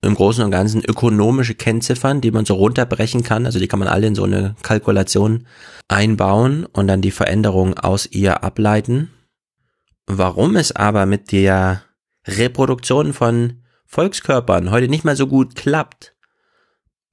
[0.00, 3.44] im Großen und Ganzen ökonomische Kennziffern, die man so runterbrechen kann.
[3.44, 5.46] Also die kann man alle in so eine Kalkulation
[5.88, 9.10] einbauen und dann die Veränderung aus ihr ableiten.
[10.06, 11.82] Warum es aber mit der
[12.26, 16.14] Reproduktion von Volkskörpern heute nicht mehr so gut klappt,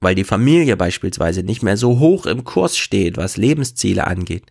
[0.00, 4.46] weil die Familie beispielsweise nicht mehr so hoch im Kurs steht, was Lebensziele angeht.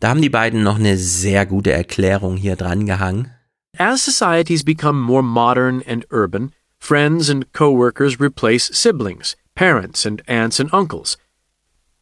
[0.00, 3.32] Da haben die beiden noch eine sehr gute Erklärung hier dran gehangen.
[3.78, 10.58] as societies become more modern and urban, friends and coworkers replace siblings, parents and aunts
[10.58, 11.16] and uncles.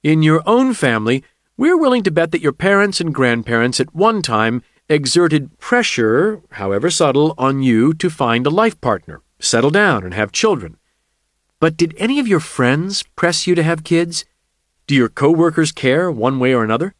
[0.03, 1.23] In your own family,
[1.57, 6.91] we're willing to bet that your parents and grandparents at one time exerted pressure, however
[6.91, 10.77] subtle, on you to find a life partner, settle down, and have children.
[11.59, 14.27] But did any of your friends press you to have kids?
[14.87, 16.95] Do your coworkers care one way or another?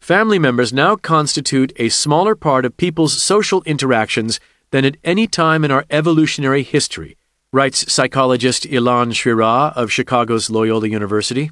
[0.00, 4.40] Family members now constitute a smaller part of people's social interactions
[4.72, 7.16] than at any time in our evolutionary history,
[7.52, 11.50] writes psychologist Ilan Shira of Chicago's Loyola University.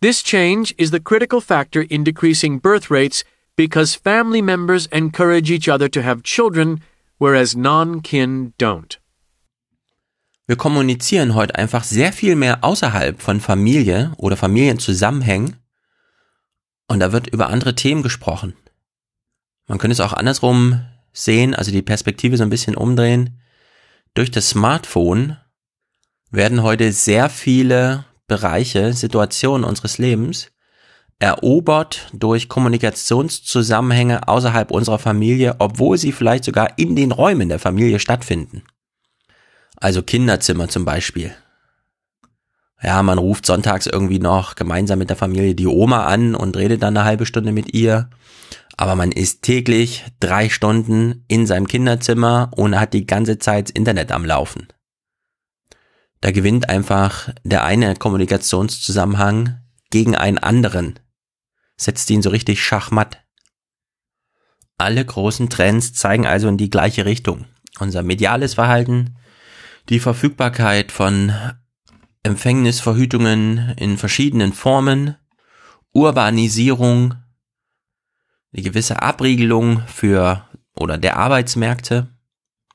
[0.00, 3.24] This change is the critical factor in decreasing birth rates
[3.56, 6.80] because family members encourage each other to have children,
[7.18, 8.98] whereas non-kin don't.
[10.46, 15.56] Wir kommunizieren heute einfach sehr viel mehr außerhalb von Familie oder Familienzusammenhängen
[16.88, 18.54] und da wird über andere Themen gesprochen.
[19.68, 23.40] Man könnte es auch andersrum sehen, also die Perspektive so ein bisschen umdrehen.
[24.14, 25.36] Durch das Smartphone
[26.30, 30.48] werden heute sehr viele Bereiche, Situationen unseres Lebens
[31.18, 38.00] erobert durch Kommunikationszusammenhänge außerhalb unserer Familie, obwohl sie vielleicht sogar in den Räumen der Familie
[38.00, 38.64] stattfinden.
[39.76, 41.34] Also Kinderzimmer zum Beispiel.
[42.82, 46.82] Ja, man ruft sonntags irgendwie noch gemeinsam mit der Familie die Oma an und redet
[46.82, 48.10] dann eine halbe Stunde mit ihr.
[48.76, 54.10] Aber man ist täglich drei Stunden in seinem Kinderzimmer und hat die ganze Zeit Internet
[54.10, 54.66] am Laufen.
[56.20, 60.98] Da gewinnt einfach der eine Kommunikationszusammenhang gegen einen anderen.
[61.76, 63.18] Setzt ihn so richtig schachmatt.
[64.78, 67.44] Alle großen Trends zeigen also in die gleiche Richtung.
[67.78, 69.16] Unser mediales Verhalten,
[69.88, 71.32] die Verfügbarkeit von
[72.22, 75.16] Empfängnisverhütungen in verschiedenen Formen,
[75.92, 77.14] Urbanisierung,
[78.52, 80.44] eine gewisse Abriegelung für
[80.76, 82.08] oder der Arbeitsmärkte.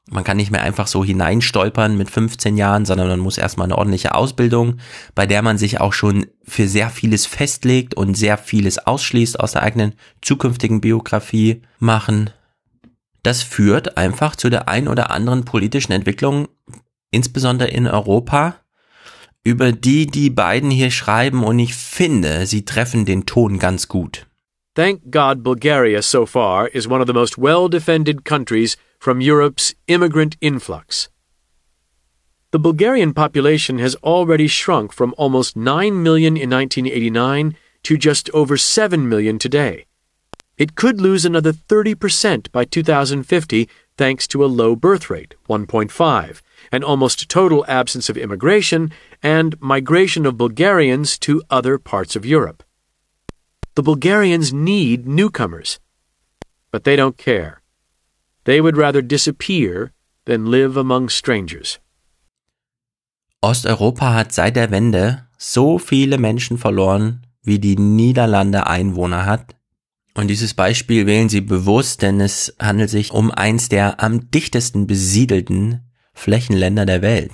[0.09, 3.77] Man kann nicht mehr einfach so hineinstolpern mit 15 Jahren, sondern man muss erstmal eine
[3.77, 4.79] ordentliche Ausbildung,
[5.15, 9.53] bei der man sich auch schon für sehr vieles festlegt und sehr vieles ausschließt aus
[9.53, 12.29] der eigenen zukünftigen Biografie machen.
[13.23, 16.47] Das führt einfach zu der ein oder anderen politischen Entwicklung,
[17.11, 18.59] insbesondere in Europa,
[19.43, 24.25] über die die beiden hier schreiben und ich finde, sie treffen den Ton ganz gut.
[24.75, 30.35] Thank God Bulgaria so far is one of the most well-defended countries from Europe's immigrant
[30.39, 31.09] influx.
[32.51, 38.57] The Bulgarian population has already shrunk from almost 9 million in 1989 to just over
[38.57, 39.85] 7 million today.
[40.57, 46.41] It could lose another 30% by 2050 thanks to a low birth rate, 1.5,
[46.71, 52.63] an almost total absence of immigration, and migration of Bulgarians to other parts of Europe.
[53.75, 55.79] The Bulgarians need newcomers,
[56.71, 57.61] but they don't care.
[58.45, 59.91] They would rather disappear
[60.25, 61.79] than live among strangers.
[63.41, 69.55] Osteuropa hat seit der Wende so viele Menschen verloren, wie die Niederlande Einwohner hat.
[70.15, 74.87] Und dieses Beispiel wählen sie bewusst, denn es handelt sich um eins der am dichtesten
[74.87, 75.86] besiedelten
[76.17, 77.31] Flächenländer der Welt.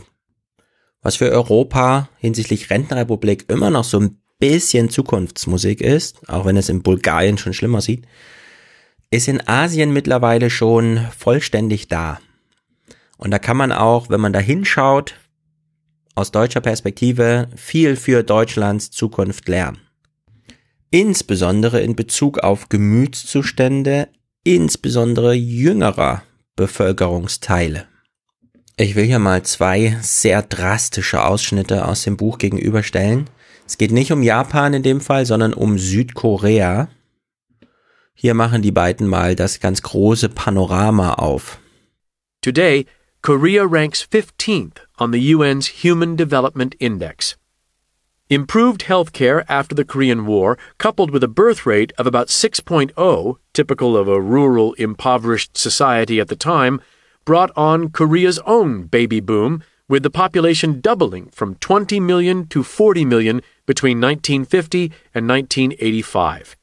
[1.01, 6.69] Was für Europa hinsichtlich Rentenrepublik immer noch so ein bisschen Zukunftsmusik ist, auch wenn es
[6.69, 8.05] in Bulgarien schon schlimmer sieht,
[9.09, 12.19] ist in Asien mittlerweile schon vollständig da.
[13.17, 15.15] Und da kann man auch, wenn man da hinschaut,
[16.15, 19.79] aus deutscher Perspektive viel für Deutschlands Zukunft lernen.
[20.91, 24.09] Insbesondere in Bezug auf Gemütszustände,
[24.43, 26.23] insbesondere jüngerer
[26.55, 27.87] Bevölkerungsteile.
[28.75, 33.29] Ich will hier mal zwei sehr drastische Ausschnitte aus dem Buch gegenüberstellen.
[33.67, 36.87] Es geht nicht um Japan in dem Fall, sondern um Südkorea.
[38.15, 41.59] Hier machen die beiden mal das ganz große Panorama auf.
[42.41, 42.87] Today,
[43.21, 47.37] Korea ranks 15th on the UN's Human Development Index.
[48.27, 53.95] Improved healthcare after the Korean War, coupled with a birth rate of about 6.0, typical
[53.95, 56.81] of a rural, impoverished society at the time,
[57.25, 63.05] brought on Korea's own baby boom, with the population doubling from 20 million to 40
[63.05, 66.55] million between 1950 and 1985.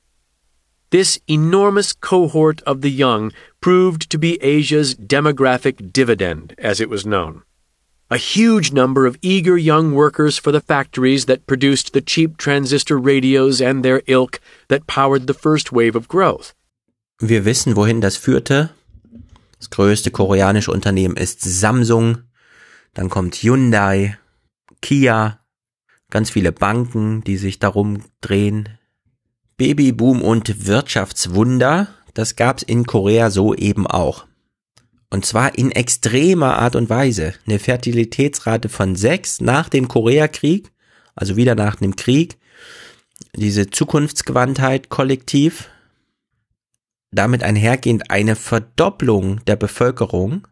[0.90, 7.06] This enormous cohort of the young proved to be Asia's demographic dividend, as it was
[7.06, 7.42] known.
[8.10, 12.98] A huge number of eager young workers for the factories that produced the cheap transistor
[12.98, 16.52] radios and their ilk that powered the first wave of growth.
[17.20, 18.70] Wir wissen, wohin das führte.
[19.60, 22.22] Das größte koreanische Unternehmen ist Samsung.
[22.94, 24.18] Dann kommt Hyundai,
[24.80, 25.38] Kia,
[26.10, 28.70] ganz viele Banken, die sich darum drehen.
[29.58, 34.26] Babyboom und Wirtschaftswunder, das gab's in Korea so eben auch.
[35.10, 37.34] Und zwar in extremer Art und Weise.
[37.46, 40.70] Eine Fertilitätsrate von sechs nach dem Koreakrieg,
[41.14, 42.38] also wieder nach dem Krieg.
[43.36, 45.68] Diese Zukunftsgewandtheit kollektiv.
[47.12, 50.46] Damit einhergehend eine Verdopplung der Bevölkerung.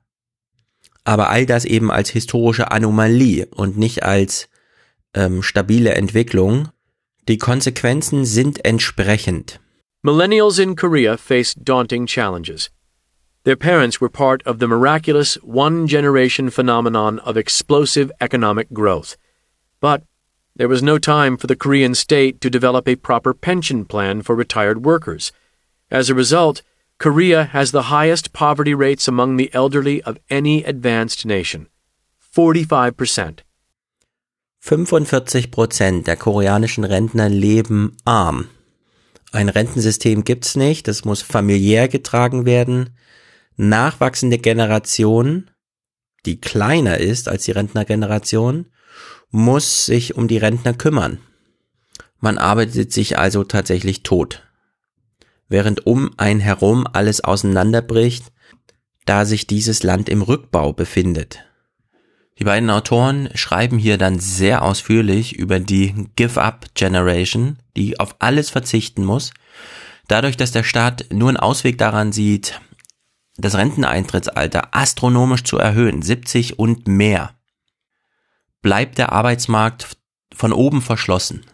[1.05, 4.49] Aber all das eben als historische Anomalie und nicht als
[5.15, 6.69] ähm, stabile Entwicklung.
[7.29, 9.61] Die Konsequenzen sind entsprechend.
[10.03, 12.71] Millennials in Korea face daunting challenges.
[13.45, 19.17] Their parents were part of the miraculous one generation phenomenon of explosive economic growth.
[19.81, 20.03] But
[20.57, 24.35] there was no time for the Korean state to develop a proper pension plan for
[24.35, 25.33] retired workers.
[25.91, 26.62] As a result,
[26.99, 31.68] Korea has the highest poverty rates among the elderly of any advanced nation
[32.34, 33.41] 45%.
[34.61, 38.49] 45 Prozent der koreanischen Rentner leben arm.
[39.32, 42.91] Ein Rentensystem gibt's nicht, das muss familiär getragen werden.
[43.57, 45.51] Nachwachsende Generation,
[46.26, 48.66] die kleiner ist als die Rentnergeneration,
[49.30, 51.18] muss sich um die Rentner kümmern.
[52.20, 54.47] Man arbeitet sich also tatsächlich tot.
[55.49, 58.32] Während um ein herum alles auseinanderbricht,
[59.07, 61.44] da sich dieses Land im Rückbau befindet.
[62.38, 68.51] Die beiden Autoren schreiben hier dann sehr ausführlich über die Give-up Generation, die auf alles
[68.51, 69.32] verzichten muss,
[70.07, 72.61] dadurch, dass der Staat nur einen Ausweg daran sieht,
[73.36, 77.34] das Renteneintrittsalter astronomisch zu erhöhen, 70 und mehr,
[78.62, 79.96] bleibt der Arbeitsmarkt
[80.34, 81.44] von oben verschlossen.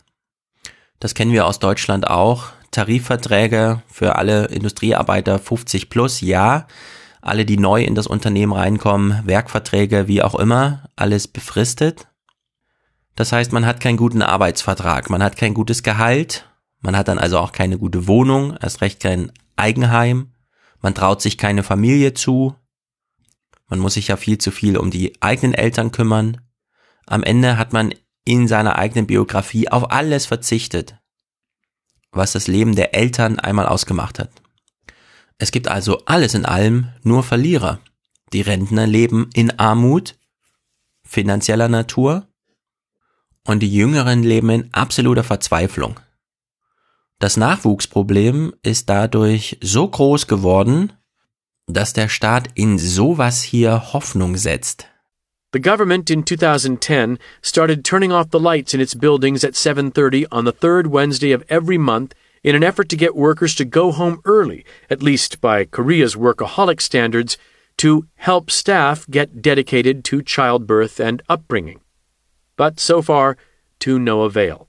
[0.98, 2.52] Das kennen wir aus Deutschland auch.
[2.74, 6.66] Tarifverträge für alle Industriearbeiter 50 plus, ja,
[7.22, 12.08] alle, die neu in das Unternehmen reinkommen, Werkverträge, wie auch immer, alles befristet.
[13.14, 16.50] Das heißt, man hat keinen guten Arbeitsvertrag, man hat kein gutes Gehalt,
[16.80, 20.32] man hat dann also auch keine gute Wohnung, erst recht kein Eigenheim,
[20.82, 22.56] man traut sich keine Familie zu,
[23.68, 26.40] man muss sich ja viel zu viel um die eigenen Eltern kümmern.
[27.06, 27.94] Am Ende hat man
[28.24, 30.96] in seiner eigenen Biografie auf alles verzichtet,
[32.14, 34.30] was das Leben der Eltern einmal ausgemacht hat.
[35.38, 37.80] Es gibt also alles in allem nur Verlierer.
[38.32, 40.16] Die Rentner leben in Armut,
[41.04, 42.26] finanzieller Natur,
[43.46, 46.00] und die Jüngeren leben in absoluter Verzweiflung.
[47.18, 50.92] Das Nachwuchsproblem ist dadurch so groß geworden,
[51.66, 54.88] dass der Staat in sowas hier Hoffnung setzt.
[55.54, 60.44] The government in 2010 started turning off the lights in its buildings at 7:30 on
[60.44, 64.20] the third Wednesday of every month in an effort to get workers to go home
[64.24, 67.38] early, at least by Korea's workaholic standards,
[67.76, 71.78] to help staff get dedicated to childbirth and upbringing.
[72.56, 73.36] But so far,
[73.78, 74.68] to no avail.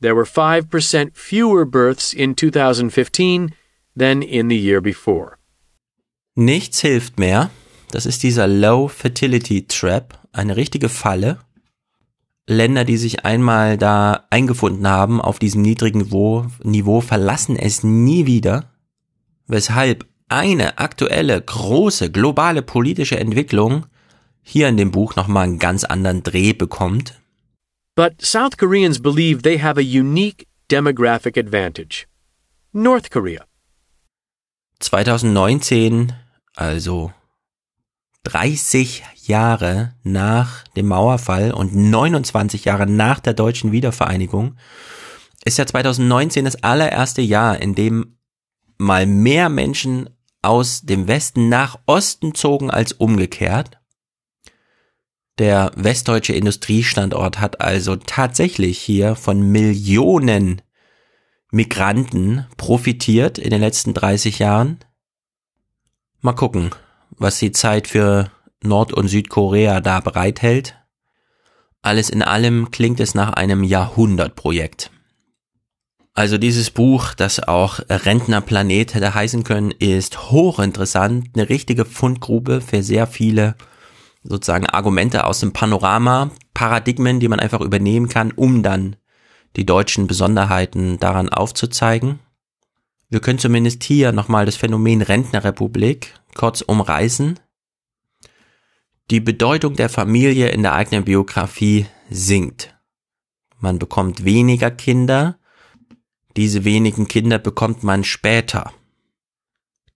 [0.00, 3.54] There were 5% fewer births in 2015
[3.94, 5.38] than in the year before.
[6.36, 7.50] Nichts hilft mehr.
[7.90, 11.38] Das ist dieser Low Fertility Trap, eine richtige Falle.
[12.46, 18.26] Länder, die sich einmal da eingefunden haben auf diesem niedrigen Niveau, Niveau verlassen es nie
[18.26, 18.70] wieder,
[19.46, 23.86] weshalb eine aktuelle große globale politische Entwicklung
[24.42, 27.20] hier in dem Buch nochmal einen ganz anderen Dreh bekommt.
[27.96, 32.06] But South Koreans believe they have a unique demographic advantage.
[32.72, 33.44] North Korea.
[34.78, 36.12] 2019,
[36.54, 37.12] also
[38.24, 44.56] 30 Jahre nach dem Mauerfall und 29 Jahre nach der deutschen Wiedervereinigung,
[45.44, 48.18] ist ja 2019 das allererste Jahr, in dem
[48.76, 50.10] mal mehr Menschen
[50.42, 53.78] aus dem Westen nach Osten zogen als umgekehrt.
[55.38, 60.60] Der westdeutsche Industriestandort hat also tatsächlich hier von Millionen
[61.50, 64.78] Migranten profitiert in den letzten 30 Jahren.
[66.20, 66.70] Mal gucken,
[67.20, 68.32] was die Zeit für
[68.64, 70.76] Nord- und Südkorea da bereithält.
[71.82, 74.90] Alles in allem klingt es nach einem Jahrhundertprojekt.
[76.14, 82.82] Also dieses Buch, das auch Rentnerplanet hätte heißen können, ist hochinteressant, eine richtige Fundgrube für
[82.82, 83.54] sehr viele
[84.22, 88.96] sozusagen Argumente aus dem Panorama, Paradigmen, die man einfach übernehmen kann, um dann
[89.56, 92.18] die deutschen Besonderheiten daran aufzuzeigen.
[93.08, 97.38] Wir können zumindest hier nochmal das Phänomen Rentnerrepublik kurz umreißen.
[99.10, 102.74] Die Bedeutung der Familie in der eigenen Biografie sinkt.
[103.58, 105.38] Man bekommt weniger Kinder,
[106.36, 108.72] diese wenigen Kinder bekommt man später.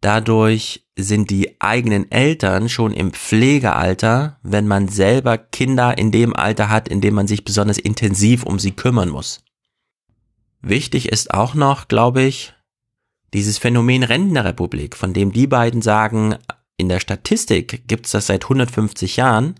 [0.00, 6.68] Dadurch sind die eigenen Eltern schon im Pflegealter, wenn man selber Kinder in dem Alter
[6.68, 9.42] hat, in dem man sich besonders intensiv um sie kümmern muss.
[10.60, 12.53] Wichtig ist auch noch, glaube ich,
[13.34, 16.36] dieses Phänomen Rentnerrepublik, von dem die beiden sagen,
[16.76, 19.56] in der Statistik gibt's das seit 150 Jahren,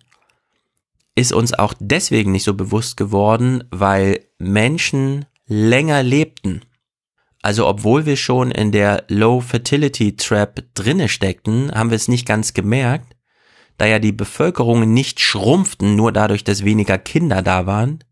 [1.16, 6.62] ist uns auch deswegen nicht so bewusst geworden, weil Menschen länger lebten.
[7.42, 12.26] Also obwohl wir schon in der Low Fertility Trap drinne steckten, haben wir es nicht
[12.26, 13.14] ganz gemerkt,
[13.76, 18.02] da ja die Bevölkerungen nicht schrumpften, nur dadurch, dass weniger Kinder da waren,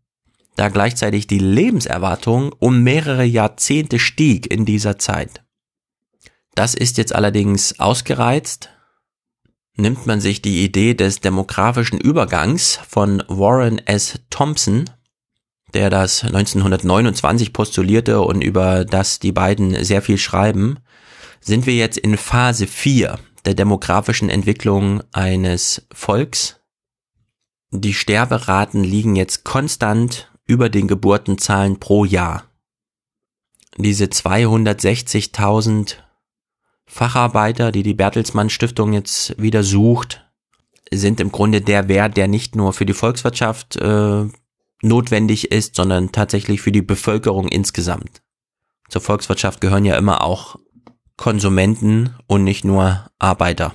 [0.55, 5.42] da gleichzeitig die Lebenserwartung um mehrere Jahrzehnte stieg in dieser Zeit.
[6.55, 8.69] Das ist jetzt allerdings ausgereizt.
[9.75, 14.19] Nimmt man sich die Idee des demografischen Übergangs von Warren S.
[14.29, 14.85] Thompson,
[15.73, 20.77] der das 1929 postulierte und über das die beiden sehr viel schreiben,
[21.41, 26.59] sind wir jetzt in Phase 4 der demografischen Entwicklung eines Volks.
[27.71, 32.45] Die Sterberaten liegen jetzt konstant über den Geburtenzahlen pro Jahr.
[33.77, 35.95] Diese 260.000
[36.93, 40.23] Facharbeiter, die die Bertelsmann Stiftung jetzt wieder sucht,
[40.91, 44.25] sind im Grunde der Wert, der nicht nur für die Volkswirtschaft äh,
[44.83, 48.21] notwendig ist, sondern tatsächlich für die Bevölkerung insgesamt.
[48.89, 50.57] Zur Volkswirtschaft gehören ja immer auch
[51.17, 53.73] Konsumenten und nicht nur Arbeiter.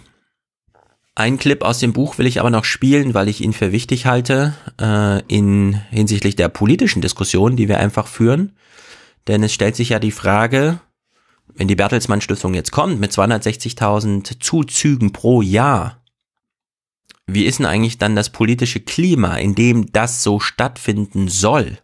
[1.17, 4.07] Ein Clip aus dem Buch will ich aber noch spielen, weil ich ihn für wichtig
[4.07, 8.53] halte, äh, in hinsichtlich der politischen Diskussion, die wir einfach führen.
[9.27, 10.79] Denn es stellt sich ja die Frage,
[11.59, 16.03] wenn die Bertelsmann Stiftung jetzt kommt mit 260.000 Zuzügen pro Jahr,
[17.27, 21.79] wie ist denn eigentlich dann das politische Klima, in dem das so stattfinden soll?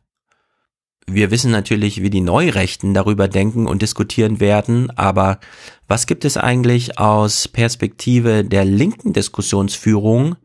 [1.07, 5.39] Wir wissen natürlich, wie die Neurechten darüber denken und diskutieren werden, aber
[5.87, 10.37] was gibt es eigentlich aus Perspektive der linken Diskussionsführung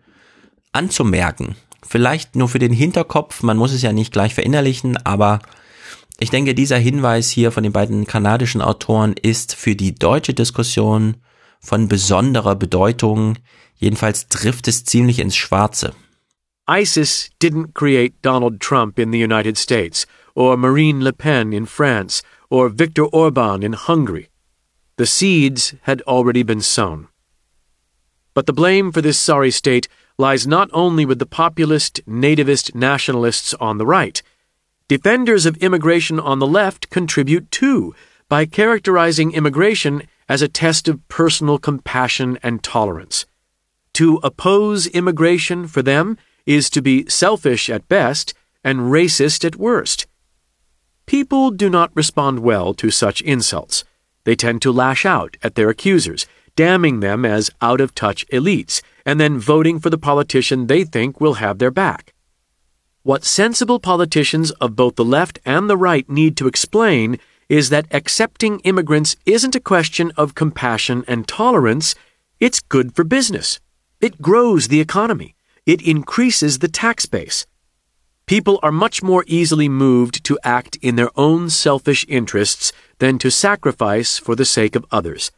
[0.73, 1.55] anzumerken?
[1.81, 5.39] Vielleicht nur für den Hinterkopf, man muss es ja nicht gleich verinnerlichen, aber
[6.19, 11.17] ich denke, dieser Hinweis hier von den beiden kanadischen Autoren ist für die deutsche Diskussion
[11.59, 13.37] von besonderer Bedeutung.
[13.75, 15.93] Jedenfalls trifft es ziemlich ins Schwarze.
[16.69, 20.05] ISIS didn't create Donald Trump in the United States.
[20.39, 24.29] or Marine Le Pen in France, or Viktor Orban in Hungary.
[24.95, 27.09] The seeds had already been sown.
[28.33, 33.53] But the blame for this sorry state lies not only with the populist, nativist nationalists
[33.55, 34.21] on the right.
[34.89, 37.93] Defenders of immigration on the left contribute too
[38.27, 43.27] by characterizing immigration as a test of personal compassion and tolerance.
[43.93, 46.17] To oppose immigration for them
[46.47, 48.33] is to be selfish at best
[48.63, 50.07] and racist at worst.
[51.05, 53.83] People do not respond well to such insults.
[54.23, 56.25] They tend to lash out at their accusers,
[56.55, 61.21] damning them as out of touch elites, and then voting for the politician they think
[61.21, 62.15] will have their back.
[63.03, 67.87] What sensible politicians of both the left and the right need to explain is that
[67.91, 71.95] accepting immigrants isn't a question of compassion and tolerance,
[72.41, 73.61] it's good for business.
[74.01, 75.35] It grows the economy.
[75.65, 77.45] It increases the tax base.
[78.25, 83.31] People are much more easily moved to act in their own selfish interests than to
[83.31, 85.31] sacrifice for the sake of others.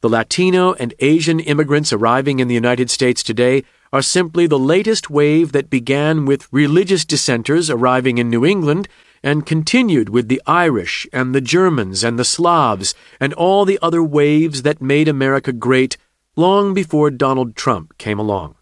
[0.00, 3.64] The Latino and Asian immigrants arriving in the United States today
[3.94, 8.88] are simply the latest wave that began with religious dissenters arriving in New England
[9.22, 14.02] and continued with the Irish and the Germans and the Slavs and all the other
[14.02, 15.96] waves that made America great
[16.34, 18.56] long before Donald Trump came along.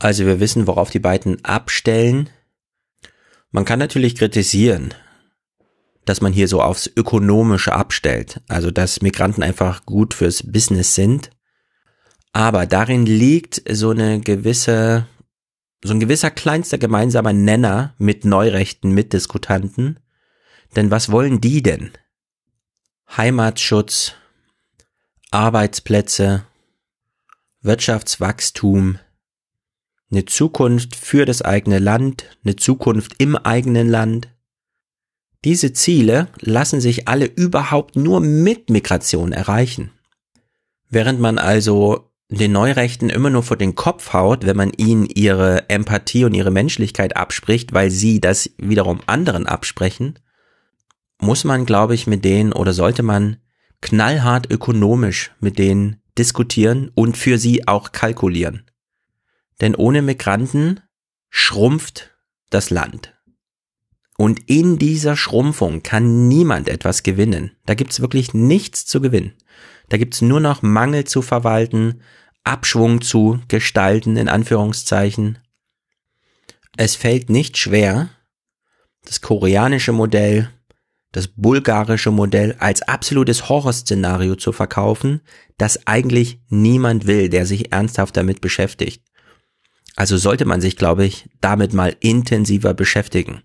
[0.00, 2.28] Also wir wissen, worauf die beiden abstellen.
[3.52, 4.92] Man kann natürlich kritisieren,
[6.04, 11.30] dass man hier so aufs Ökonomische abstellt, also dass Migranten einfach gut fürs Business sind.
[12.34, 15.06] Aber darin liegt so eine gewisse,
[15.84, 20.00] so ein gewisser kleinster gemeinsamer Nenner mit neurechten Mitdiskutanten.
[20.74, 21.92] Denn was wollen die denn?
[23.16, 24.14] Heimatschutz,
[25.30, 26.44] Arbeitsplätze,
[27.62, 28.98] Wirtschaftswachstum,
[30.10, 34.28] eine Zukunft für das eigene Land, eine Zukunft im eigenen Land.
[35.44, 39.92] Diese Ziele lassen sich alle überhaupt nur mit Migration erreichen.
[40.90, 45.68] Während man also den Neurechten immer nur vor den Kopf haut, wenn man ihnen ihre
[45.68, 50.18] Empathie und ihre Menschlichkeit abspricht, weil sie das wiederum anderen absprechen,
[51.20, 53.36] muss man, glaube ich, mit denen oder sollte man
[53.80, 58.64] knallhart ökonomisch mit denen diskutieren und für sie auch kalkulieren.
[59.60, 60.80] Denn ohne Migranten
[61.28, 62.16] schrumpft
[62.50, 63.14] das Land.
[64.16, 67.52] Und in dieser Schrumpfung kann niemand etwas gewinnen.
[67.66, 69.34] Da gibt's wirklich nichts zu gewinnen.
[69.88, 72.00] Da gibt's nur noch Mangel zu verwalten,
[72.44, 75.38] Abschwung zu gestalten, in Anführungszeichen.
[76.76, 78.10] Es fällt nicht schwer,
[79.04, 80.50] das koreanische Modell,
[81.12, 85.20] das bulgarische Modell als absolutes Horrorszenario zu verkaufen,
[85.58, 89.02] das eigentlich niemand will, der sich ernsthaft damit beschäftigt.
[89.96, 93.42] Also sollte man sich, glaube ich, damit mal intensiver beschäftigen.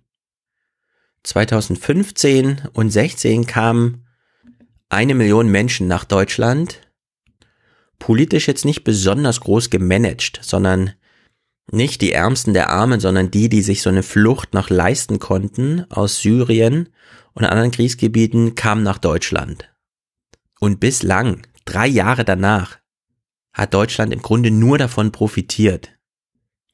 [1.23, 4.07] 2015 und 16 kamen
[4.89, 6.81] eine Million Menschen nach Deutschland,
[7.99, 10.93] politisch jetzt nicht besonders groß gemanagt, sondern
[11.71, 15.85] nicht die Ärmsten der Armen, sondern die, die sich so eine Flucht noch leisten konnten
[15.91, 16.89] aus Syrien
[17.33, 19.69] und anderen Kriegsgebieten, kamen nach Deutschland.
[20.59, 22.79] Und bislang, drei Jahre danach,
[23.53, 25.91] hat Deutschland im Grunde nur davon profitiert.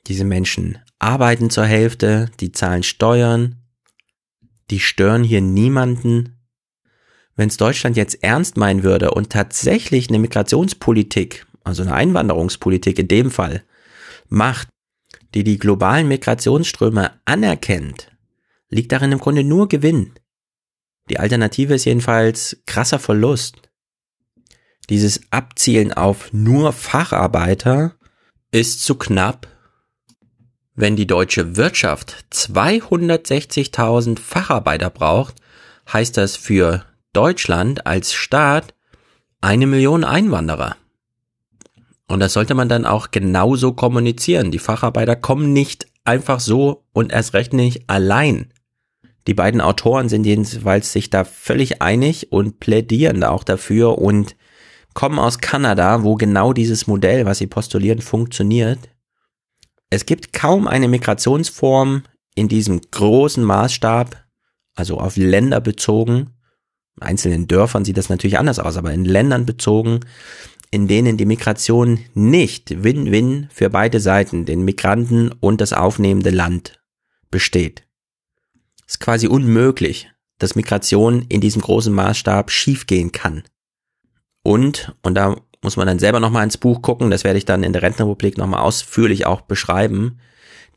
[0.08, 3.62] Diese Menschen arbeiten zur Hälfte, die zahlen Steuern,
[4.70, 6.35] die stören hier niemanden.
[7.36, 13.08] Wenn es Deutschland jetzt ernst meinen würde und tatsächlich eine Migrationspolitik, also eine Einwanderungspolitik in
[13.08, 13.64] dem Fall,
[14.30, 14.70] macht,
[15.34, 18.12] die die globalen Migrationsströme anerkennt,
[18.70, 20.14] liegt darin im Grunde nur Gewinn.
[21.10, 23.58] Die Alternative ist jedenfalls krasser Verlust.
[24.90, 27.96] Dieses Abzielen auf nur Facharbeiter
[28.52, 29.48] ist zu knapp.
[30.74, 35.36] Wenn die deutsche Wirtschaft 260.000 Facharbeiter braucht,
[35.92, 38.74] heißt das für Deutschland als Staat
[39.42, 40.76] eine Million Einwanderer.
[42.08, 44.52] Und das sollte man dann auch genauso kommunizieren.
[44.52, 48.52] Die Facharbeiter kommen nicht einfach so und erst recht nicht allein.
[49.28, 54.36] Die beiden Autoren sind jedenfalls sich da völlig einig und plädieren da auch dafür und
[54.94, 58.80] kommen aus Kanada, wo genau dieses Modell, was sie postulieren, funktioniert.
[59.90, 62.04] Es gibt kaum eine Migrationsform
[62.36, 64.26] in diesem großen Maßstab,
[64.76, 66.35] also auf Länder bezogen.
[66.98, 70.00] In einzelnen Dörfern sieht das natürlich anders aus, aber in Ländern bezogen,
[70.72, 76.80] in denen die Migration nicht Win-Win für beide Seiten, den Migranten und das aufnehmende Land,
[77.32, 77.86] besteht.
[78.88, 83.44] Es ist quasi unmöglich, dass Migration in diesem großen Maßstab schiefgehen kann.
[84.44, 87.64] Und, und da muss man dann selber nochmal ins Buch gucken, das werde ich dann
[87.64, 90.20] in der Rentenrepublik nochmal ausführlich auch beschreiben,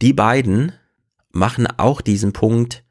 [0.01, 0.73] die beiden
[1.31, 2.85] machen auch diesen Punkt,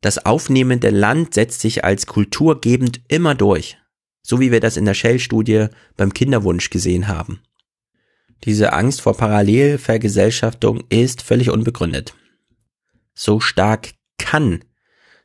[0.00, 3.78] das aufnehmende Land setzt sich als kulturgebend immer durch.
[4.22, 7.40] So wie wir das in der Shell-Studie beim Kinderwunsch gesehen haben.
[8.44, 12.14] Diese Angst vor Parallelvergesellschaftung ist völlig unbegründet.
[13.14, 14.64] So stark kann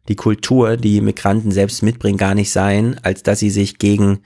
[0.08, 4.20] die Kultur, die Migranten selbst mitbringen, gar nicht sein, als dass sie sich gegen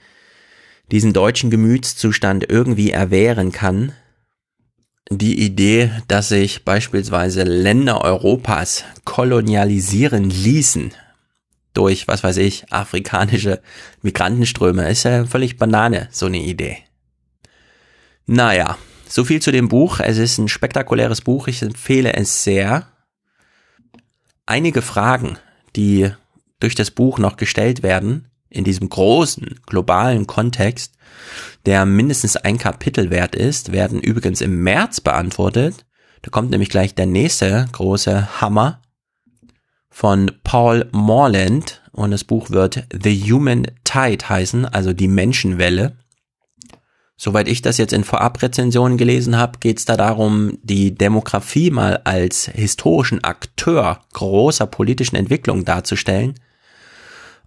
[0.90, 3.92] diesen deutschen Gemütszustand irgendwie erwehren kann.
[5.12, 10.92] Die Idee, dass sich beispielsweise Länder Europas kolonialisieren ließen,
[11.74, 13.60] durch, was weiß ich, afrikanische
[14.02, 14.88] Migrantenströme.
[14.88, 16.78] Ist ja völlig Banane, so eine Idee.
[18.26, 19.98] Naja, so viel zu dem Buch.
[19.98, 21.48] Es ist ein spektakuläres Buch.
[21.48, 22.86] Ich empfehle es sehr.
[24.46, 25.38] Einige Fragen,
[25.74, 26.10] die
[26.60, 30.94] durch das Buch noch gestellt werden, in diesem großen globalen Kontext,
[31.66, 35.84] der mindestens ein Kapitel wert ist, werden übrigens im März beantwortet.
[36.22, 38.80] Da kommt nämlich gleich der nächste große Hammer
[39.90, 45.96] von Paul Morland und das Buch wird The Human Tide heißen, also die Menschenwelle.
[47.16, 51.98] Soweit ich das jetzt in Vorabrezensionen gelesen habe, geht es da darum, die Demografie mal
[52.04, 56.34] als historischen Akteur großer politischen Entwicklung darzustellen.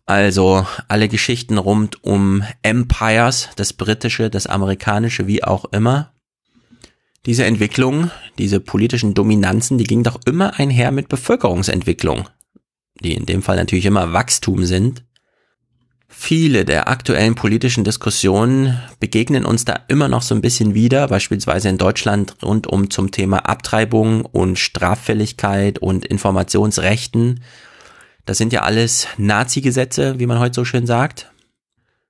[0.06, 6.14] Also alle Geschichten rund um Empires, das britische, das amerikanische, wie auch immer.
[7.26, 12.28] Diese Entwicklung, diese politischen Dominanzen, die ging doch immer einher mit Bevölkerungsentwicklung,
[13.01, 15.06] die in dem Fall natürlich immer Wachstum sind.
[16.10, 21.70] Viele der aktuellen politischen Diskussionen begegnen uns da immer noch so ein bisschen wieder, beispielsweise
[21.70, 27.39] in Deutschland rund um zum Thema Abtreibung und Straffälligkeit und Informationsrechten.
[28.26, 31.32] Das sind ja alles Nazi-Gesetze, wie man heute so schön sagt.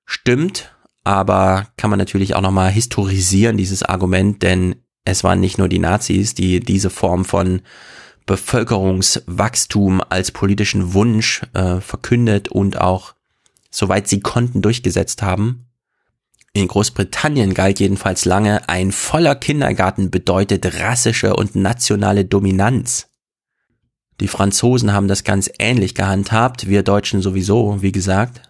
[0.05, 5.67] Stimmt, aber kann man natürlich auch nochmal historisieren, dieses Argument, denn es waren nicht nur
[5.67, 7.61] die Nazis, die diese Form von
[8.25, 13.15] Bevölkerungswachstum als politischen Wunsch äh, verkündet und auch,
[13.69, 15.65] soweit sie konnten, durchgesetzt haben.
[16.53, 23.09] In Großbritannien galt jedenfalls lange, ein voller Kindergarten bedeutet rassische und nationale Dominanz.
[24.19, 28.41] Die Franzosen haben das ganz ähnlich gehandhabt, wir Deutschen sowieso, wie gesagt.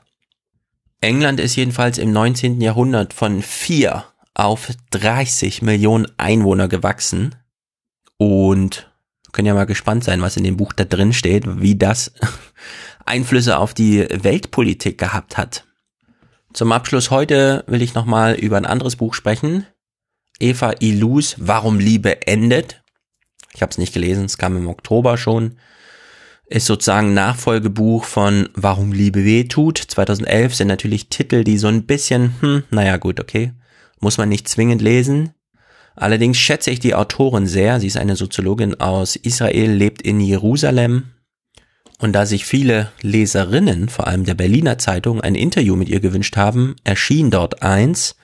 [1.01, 2.61] England ist jedenfalls im 19.
[2.61, 7.35] Jahrhundert von vier auf 30 Millionen Einwohner gewachsen.
[8.17, 8.89] Und
[9.33, 12.13] können ja mal gespannt sein, was in dem Buch da drin steht, wie das
[13.05, 15.65] Einflüsse auf die Weltpolitik gehabt hat.
[16.53, 19.65] Zum Abschluss heute will ich nochmal über ein anderes Buch sprechen.
[20.39, 22.82] Eva Ilus, Warum Liebe endet.
[23.55, 25.57] Ich habe es nicht gelesen, es kam im Oktober schon.
[26.47, 29.77] ist sozusagen Nachfolgebuch von Warum Liebe weh tut.
[29.77, 33.53] 2011 sind natürlich Titel, die so ein bisschen, hm, naja gut, okay,
[33.99, 35.33] muss man nicht zwingend lesen.
[35.95, 37.79] Allerdings schätze ich die Autorin sehr.
[37.79, 41.11] Sie ist eine Soziologin aus Israel, lebt in Jerusalem.
[41.99, 46.35] Und da sich viele Leserinnen, vor allem der Berliner Zeitung, ein Interview mit ihr gewünscht
[46.35, 48.15] haben, erschien dort eins,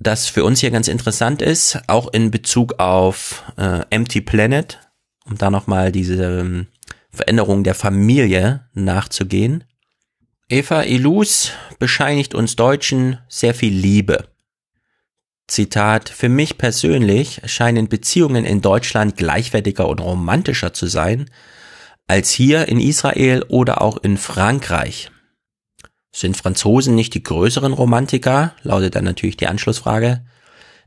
[0.00, 4.78] das für uns hier ganz interessant ist, auch in Bezug auf äh, Empty Planet,
[5.26, 6.66] um da nochmal diese ähm,
[7.10, 9.64] Veränderung der Familie nachzugehen.
[10.48, 14.28] Eva Ilus bescheinigt uns Deutschen sehr viel Liebe.
[15.46, 21.30] Zitat, für mich persönlich scheinen Beziehungen in Deutschland gleichwertiger und romantischer zu sein
[22.06, 25.10] als hier in Israel oder auch in Frankreich.
[26.12, 28.54] Sind Franzosen nicht die größeren Romantiker?
[28.62, 30.24] lautet dann natürlich die Anschlussfrage.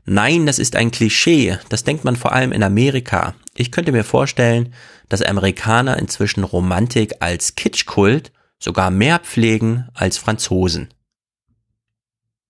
[0.04, 1.58] Nein, das ist ein Klischee.
[1.70, 3.34] Das denkt man vor allem in Amerika.
[3.56, 4.74] Ich könnte mir vorstellen,
[5.08, 10.88] dass Amerikaner inzwischen Romantik als Kitschkult sogar mehr pflegen als Franzosen.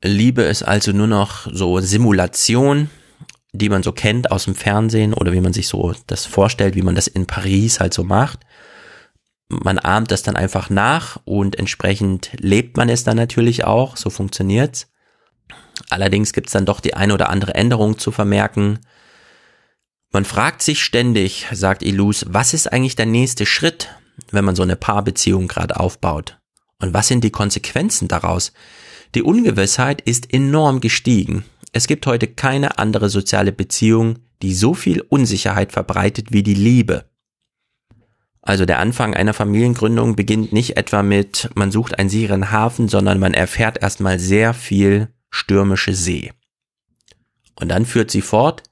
[0.03, 2.91] Liebe ist also nur noch so Simulation,
[3.53, 6.83] die man so kennt aus dem Fernsehen oder wie man sich so das vorstellt, wie
[6.83, 8.41] man das in Paris halt so macht.
[9.63, 14.11] Man ahmt das dann einfach nach und entsprechend lebt man es dann natürlich auch, so
[14.11, 14.89] funktioniert's.
[15.91, 18.81] Allerdings gibt's dann doch die eine oder andere Änderung zu vermerken.
[20.13, 23.89] Man fragt sich ständig, sagt Ilus, was ist eigentlich der nächste Schritt,
[24.31, 26.39] wenn man so eine Paarbeziehung gerade aufbaut?
[26.81, 28.53] Und was sind die Konsequenzen daraus?
[29.15, 31.45] Die Ungewissheit ist enorm gestiegen.
[31.73, 37.07] Es gibt heute keine andere soziale Beziehung, die so viel Unsicherheit verbreitet wie die Liebe.
[38.47, 43.19] Also der Anfang einer Familiengründung beginnt nicht etwa mit, man sucht einen sicheren Hafen, sondern
[43.19, 46.33] man erfährt erstmal sehr viel stürmische See.
[47.57, 48.63] Und dann führt sie fort,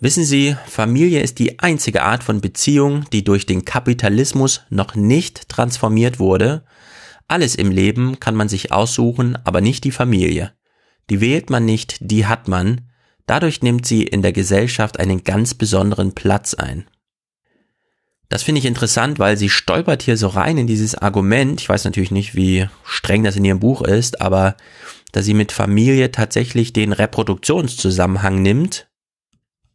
[0.00, 5.48] wissen Sie, Familie ist die einzige Art von Beziehung, die durch den Kapitalismus noch nicht
[5.48, 6.64] transformiert wurde
[7.28, 10.52] alles im Leben kann man sich aussuchen, aber nicht die Familie.
[11.10, 12.90] Die wählt man nicht, die hat man.
[13.26, 16.86] Dadurch nimmt sie in der Gesellschaft einen ganz besonderen Platz ein.
[18.28, 21.60] Das finde ich interessant, weil sie stolpert hier so rein in dieses Argument.
[21.60, 24.56] Ich weiß natürlich nicht, wie streng das in ihrem Buch ist, aber
[25.12, 28.88] dass sie mit Familie tatsächlich den Reproduktionszusammenhang nimmt.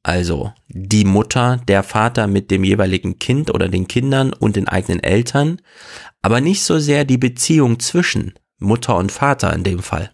[0.03, 5.01] Also die Mutter, der Vater mit dem jeweiligen Kind oder den Kindern und den eigenen
[5.01, 5.59] Eltern,
[6.21, 10.11] aber nicht so sehr die Beziehung zwischen Mutter und Vater in dem Fall.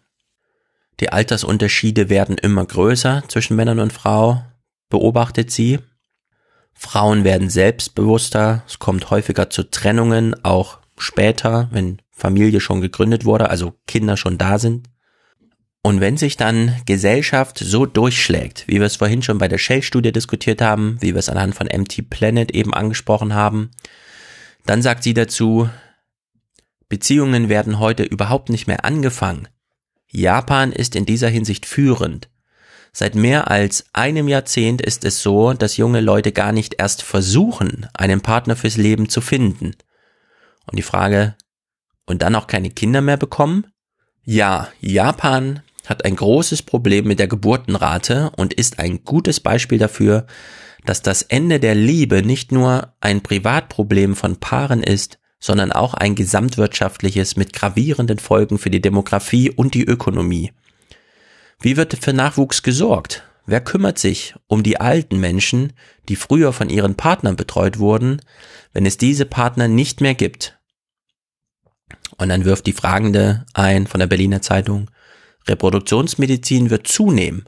[0.99, 4.43] Die Altersunterschiede werden immer größer zwischen Männern und Frau,
[4.89, 5.79] beobachtet sie.
[6.81, 13.49] Frauen werden selbstbewusster, es kommt häufiger zu Trennungen, auch später, wenn Familie schon gegründet wurde,
[13.49, 14.87] also Kinder schon da sind.
[15.83, 20.13] Und wenn sich dann Gesellschaft so durchschlägt, wie wir es vorhin schon bei der Shell-Studie
[20.13, 23.71] diskutiert haben, wie wir es anhand von MT Planet eben angesprochen haben,
[24.65, 25.69] dann sagt sie dazu,
[26.87, 29.49] Beziehungen werden heute überhaupt nicht mehr angefangen.
[30.07, 32.29] Japan ist in dieser Hinsicht führend.
[32.91, 37.87] Seit mehr als einem Jahrzehnt ist es so, dass junge Leute gar nicht erst versuchen,
[37.93, 39.75] einen Partner fürs Leben zu finden.
[40.65, 41.35] Und die Frage,
[42.05, 43.67] und dann auch keine Kinder mehr bekommen?
[44.23, 50.25] Ja, Japan hat ein großes Problem mit der Geburtenrate und ist ein gutes Beispiel dafür,
[50.85, 56.15] dass das Ende der Liebe nicht nur ein Privatproblem von Paaren ist, sondern auch ein
[56.15, 60.51] gesamtwirtschaftliches mit gravierenden Folgen für die Demografie und die Ökonomie.
[61.61, 63.23] Wie wird für Nachwuchs gesorgt?
[63.45, 65.73] Wer kümmert sich um die alten Menschen,
[66.07, 68.21] die früher von ihren Partnern betreut wurden,
[68.73, 70.57] wenn es diese Partner nicht mehr gibt?
[72.17, 74.89] Und dann wirft die Fragende ein von der Berliner Zeitung,
[75.47, 77.45] Reproduktionsmedizin wird zunehmen.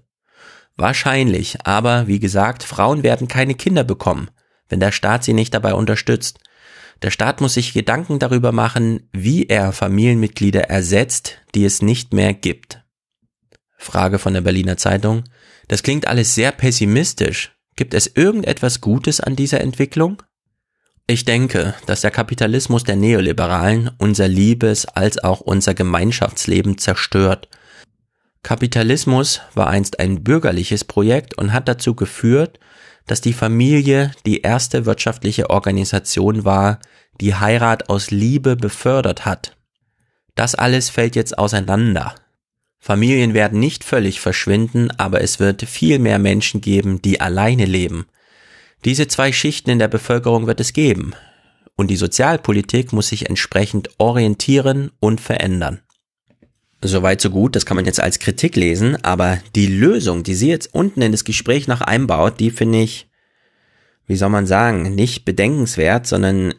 [0.75, 4.29] Wahrscheinlich, aber wie gesagt, Frauen werden keine Kinder bekommen,
[4.67, 6.39] wenn der Staat sie nicht dabei unterstützt.
[7.01, 12.33] Der Staat muss sich Gedanken darüber machen, wie er Familienmitglieder ersetzt, die es nicht mehr
[12.33, 12.80] gibt.
[13.81, 15.23] Frage von der Berliner Zeitung.
[15.67, 17.55] Das klingt alles sehr pessimistisch.
[17.75, 20.21] Gibt es irgendetwas Gutes an dieser Entwicklung?
[21.07, 27.49] Ich denke, dass der Kapitalismus der Neoliberalen unser Liebes- als auch unser Gemeinschaftsleben zerstört.
[28.43, 32.59] Kapitalismus war einst ein bürgerliches Projekt und hat dazu geführt,
[33.07, 36.79] dass die Familie die erste wirtschaftliche Organisation war,
[37.19, 39.57] die Heirat aus Liebe befördert hat.
[40.35, 42.15] Das alles fällt jetzt auseinander.
[42.83, 48.07] Familien werden nicht völlig verschwinden, aber es wird viel mehr Menschen geben, die alleine leben.
[48.85, 51.13] Diese zwei Schichten in der Bevölkerung wird es geben.
[51.75, 55.81] Und die Sozialpolitik muss sich entsprechend orientieren und verändern.
[56.83, 60.49] Soweit so gut, das kann man jetzt als Kritik lesen, aber die Lösung, die sie
[60.49, 63.07] jetzt unten in das Gespräch noch einbaut, die finde ich,
[64.07, 66.55] wie soll man sagen, nicht bedenkenswert, sondern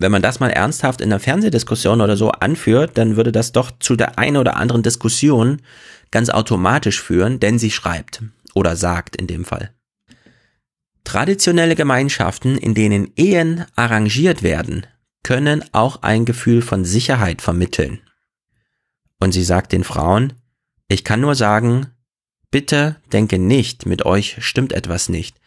[0.00, 3.70] wenn man das mal ernsthaft in einer Fernsehdiskussion oder so anführt, dann würde das doch
[3.78, 5.60] zu der einen oder anderen Diskussion
[6.10, 8.22] ganz automatisch führen, denn sie schreibt
[8.54, 9.70] oder sagt in dem Fall.
[11.04, 14.86] Traditionelle Gemeinschaften, in denen Ehen arrangiert werden,
[15.22, 18.00] können auch ein Gefühl von Sicherheit vermitteln.
[19.18, 20.32] Und sie sagt den Frauen,
[20.88, 21.88] ich kann nur sagen,
[22.50, 25.39] bitte denke nicht, mit euch stimmt etwas nicht.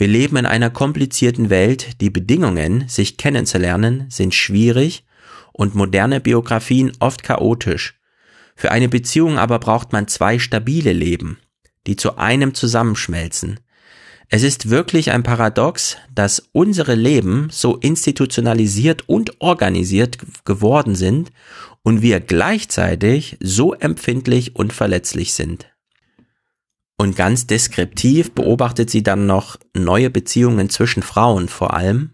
[0.00, 5.04] Wir leben in einer komplizierten Welt, die Bedingungen, sich kennenzulernen, sind schwierig
[5.52, 8.00] und moderne Biografien oft chaotisch.
[8.56, 11.36] Für eine Beziehung aber braucht man zwei stabile Leben,
[11.86, 13.60] die zu einem zusammenschmelzen.
[14.30, 21.30] Es ist wirklich ein Paradox, dass unsere Leben so institutionalisiert und organisiert geworden sind
[21.82, 25.69] und wir gleichzeitig so empfindlich und verletzlich sind.
[27.00, 32.10] Und ganz deskriptiv beobachtet sie dann noch neue Beziehungen zwischen Frauen vor allem,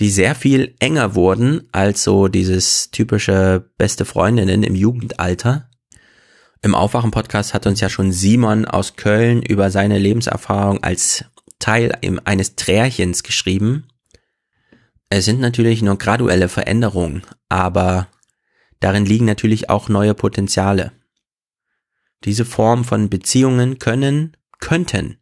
[0.00, 5.70] die sehr viel enger wurden als so dieses typische beste Freundinnen im Jugendalter.
[6.62, 11.24] Im Aufwachen-Podcast hat uns ja schon Simon aus Köln über seine Lebenserfahrung als
[11.60, 13.86] Teil eines Trärchens geschrieben.
[15.10, 18.08] Es sind natürlich nur graduelle Veränderungen, aber
[18.80, 20.90] darin liegen natürlich auch neue Potenziale.
[22.24, 25.18] Diese Form von Beziehungen können, könnten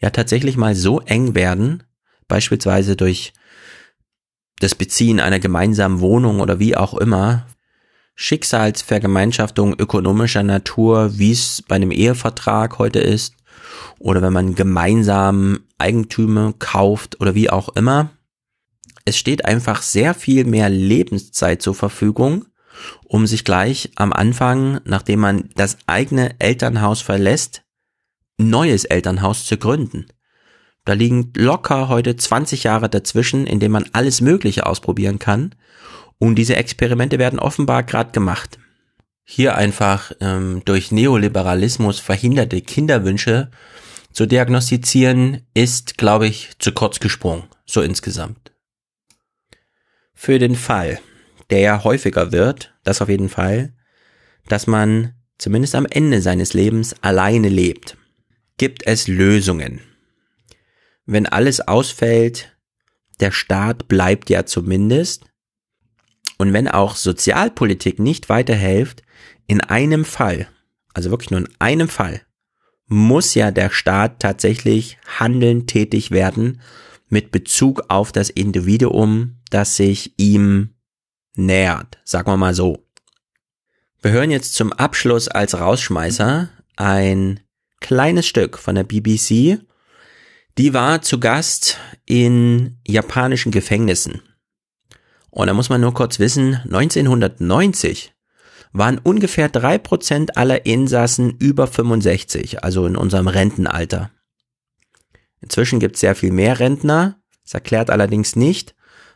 [0.00, 1.82] ja tatsächlich mal so eng werden,
[2.28, 3.32] beispielsweise durch
[4.60, 7.46] das Beziehen einer gemeinsamen Wohnung oder wie auch immer,
[8.14, 13.34] Schicksalsvergemeinschaftung ökonomischer Natur, wie es bei einem Ehevertrag heute ist,
[13.98, 18.10] oder wenn man gemeinsam Eigentümer kauft oder wie auch immer.
[19.04, 22.46] Es steht einfach sehr viel mehr Lebenszeit zur Verfügung
[23.04, 27.62] um sich gleich am Anfang, nachdem man das eigene Elternhaus verlässt,
[28.38, 30.06] neues Elternhaus zu gründen.
[30.84, 35.54] Da liegen locker heute 20 Jahre dazwischen, in denen man alles Mögliche ausprobieren kann.
[36.18, 38.58] Und diese Experimente werden offenbar gerade gemacht.
[39.24, 43.50] Hier einfach ähm, durch Neoliberalismus verhinderte Kinderwünsche
[44.12, 48.52] zu diagnostizieren, ist, glaube ich, zu kurz gesprungen, so insgesamt.
[50.14, 51.00] Für den Fall,
[51.50, 53.72] der ja häufiger wird, das auf jeden Fall,
[54.48, 57.96] dass man zumindest am Ende seines Lebens alleine lebt.
[58.56, 59.80] Gibt es Lösungen?
[61.06, 62.56] Wenn alles ausfällt,
[63.20, 65.24] der Staat bleibt ja zumindest.
[66.38, 69.02] Und wenn auch Sozialpolitik nicht weiterhilft,
[69.46, 70.48] in einem Fall,
[70.94, 72.22] also wirklich nur in einem Fall,
[72.86, 76.60] muss ja der Staat tatsächlich handeln, tätig werden
[77.08, 80.73] mit Bezug auf das Individuum, das sich ihm
[81.36, 82.84] nähert, sagen wir mal so.
[84.02, 87.40] Wir hören jetzt zum Abschluss als Rausschmeißer ein
[87.80, 89.60] kleines Stück von der BBC.
[90.58, 94.22] Die war zu Gast in japanischen Gefängnissen.
[95.30, 98.14] Und da muss man nur kurz wissen, 1990
[98.72, 104.10] waren ungefähr drei Prozent aller Insassen über 65, also in unserem Rentenalter.
[105.40, 107.20] Inzwischen gibt es sehr viel mehr Rentner.
[107.42, 108.74] Das erklärt allerdings nicht,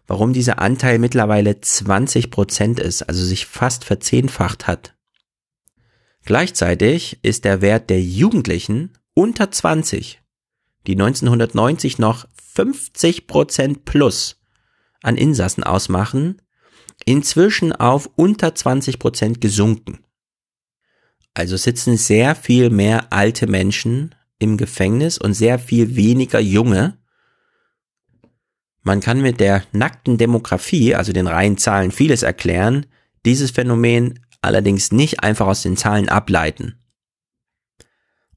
[0.09, 4.97] warum dieser Anteil mittlerweile 20 Prozent ist, also sich fast verzehnfacht hat.
[6.25, 10.21] Gleichzeitig ist der Wert der Jugendlichen unter 20,
[10.87, 14.41] die 1990 noch 50 Prozent plus
[15.03, 16.43] an Insassen ausmachen,
[17.05, 20.01] inzwischen auf unter 20 Prozent gesunken.
[21.35, 26.98] Also sitzen sehr viel mehr alte Menschen im Gefängnis und sehr viel weniger junge,
[28.88, 32.86] man kann mit der nackten Demografie, also den reinen Zahlen, vieles erklären,
[33.26, 36.80] dieses Phänomen allerdings nicht einfach aus den Zahlen ableiten.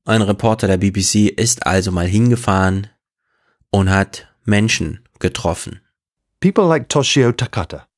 [0.05, 2.87] Ein Reporter der BBC ist also mal hingefahren
[3.71, 5.81] und hat Menschen getroffen.
[6.39, 7.89] People like Toshio Takata.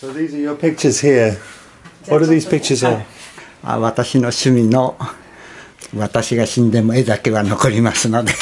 [0.00, 1.36] So these are your pictures here.
[2.06, 3.02] What are these pictures of?
[3.62, 4.96] あ私の趣味の
[5.94, 8.32] 私が死んでも絵だけは残りますので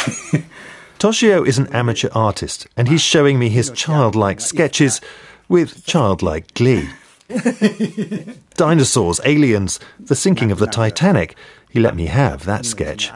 [0.99, 5.01] Toshio is an amateur artist, and he's showing me his childlike sketches
[5.49, 6.89] with childlike glee.
[8.55, 11.35] Dinosaurs, aliens, the sinking of the Titanic.
[11.69, 13.11] He let me have that sketch.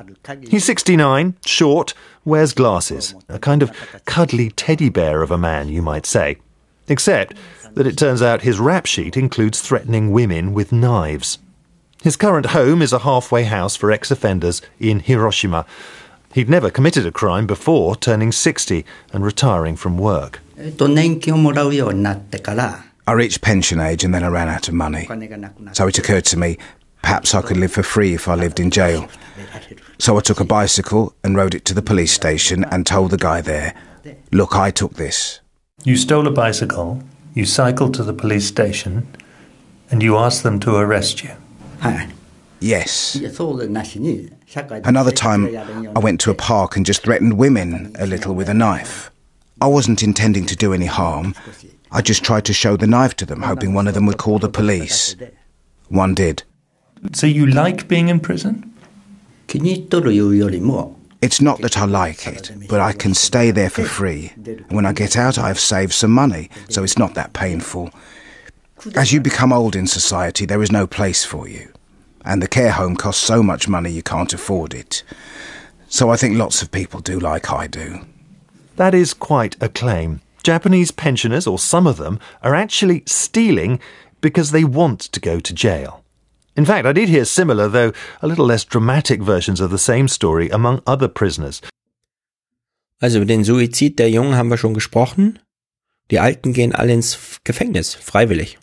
[0.47, 1.93] He's 69, short,
[2.25, 3.71] wears glasses, a kind of
[4.05, 6.37] cuddly teddy bear of a man, you might say.
[6.87, 7.35] Except
[7.73, 11.37] that it turns out his rap sheet includes threatening women with knives.
[12.01, 15.65] His current home is a halfway house for ex offenders in Hiroshima,
[16.37, 20.39] He'd never committed a crime before turning 60 and retiring from work.
[23.07, 25.07] I reached pension age and then I ran out of money.
[25.73, 26.59] So it occurred to me
[27.01, 29.09] perhaps I could live for free if I lived in jail.
[29.97, 33.17] So I took a bicycle and rode it to the police station and told the
[33.17, 33.73] guy there,
[34.31, 35.39] Look, I took this.
[35.85, 37.01] You stole a bicycle,
[37.33, 39.07] you cycled to the police station,
[39.89, 41.31] and you asked them to arrest you.
[42.59, 43.15] Yes.
[44.55, 45.55] Another time,
[45.95, 49.11] I went to a park and just threatened women a little with a knife.
[49.59, 51.35] I wasn't intending to do any harm.
[51.91, 54.39] I just tried to show the knife to them, hoping one of them would call
[54.39, 55.15] the police.
[55.89, 56.43] One did.
[57.13, 58.73] So you like being in prison?
[61.21, 64.33] It's not that I like it, but I can stay there for free.
[64.35, 67.89] And when I get out, I have saved some money, so it's not that painful.
[68.95, 71.71] As you become old in society, there is no place for you.
[72.27, 75.01] And the care home costs so much money you can't afford it.
[75.87, 78.01] So I think lots of people do like I do.
[78.75, 80.19] That is quite a claim.
[80.43, 83.79] Japanese pensioners, or some of them, are actually stealing
[84.19, 86.03] because they want to go to jail.
[86.57, 90.09] In fact, I did hear similar, though a little less dramatic versions of the same
[90.09, 91.61] story among other prisoners.
[93.01, 95.39] Also über den Suizid der Jungen haben wir schon gesprochen.
[96.11, 98.57] Die Alten gehen alle ins Gefängnis, freiwillig.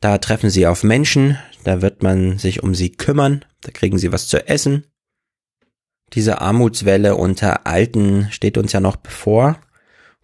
[0.00, 4.12] Da treffen sie auf Menschen, da wird man sich um sie kümmern, da kriegen sie
[4.12, 4.84] was zu essen.
[6.12, 9.58] Diese Armutswelle unter Alten steht uns ja noch bevor.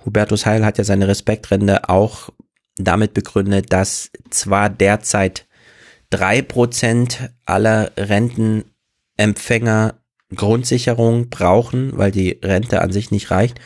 [0.04, 2.30] Hubertus Heil hat ja seine Respektrente auch
[2.76, 5.48] damit begründet, dass zwar derzeit
[6.10, 10.00] drei Prozent aller Rentenempfänger
[10.34, 13.60] Grundsicherung brauchen, weil die Rente an sich nicht reicht,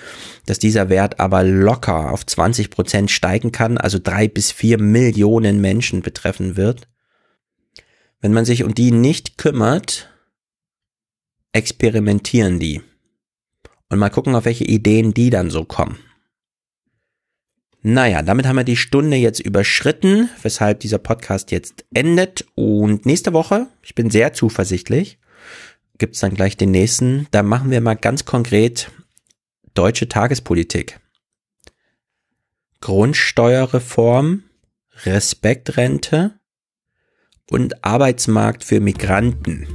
[0.46, 5.60] dass dieser Wert aber locker auf 20 Prozent steigen kann, also drei bis vier Millionen
[5.60, 6.88] Menschen betreffen wird.
[8.24, 10.08] Wenn man sich um die nicht kümmert,
[11.52, 12.80] experimentieren die.
[13.90, 15.98] Und mal gucken, auf welche Ideen die dann so kommen.
[17.82, 22.46] Naja, damit haben wir die Stunde jetzt überschritten, weshalb dieser Podcast jetzt endet.
[22.54, 25.18] Und nächste Woche, ich bin sehr zuversichtlich,
[25.98, 27.26] gibt's dann gleich den nächsten.
[27.30, 28.90] Da machen wir mal ganz konkret
[29.74, 30.98] deutsche Tagespolitik.
[32.80, 34.44] Grundsteuerreform,
[35.04, 36.40] Respektrente
[37.50, 39.66] und Arbeitsmarkt für Migranten.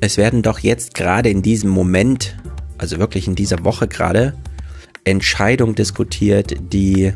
[0.00, 2.36] Es werden doch jetzt gerade in diesem Moment,
[2.78, 4.34] also wirklich in dieser Woche gerade,
[5.04, 7.12] Entscheidungen diskutiert, die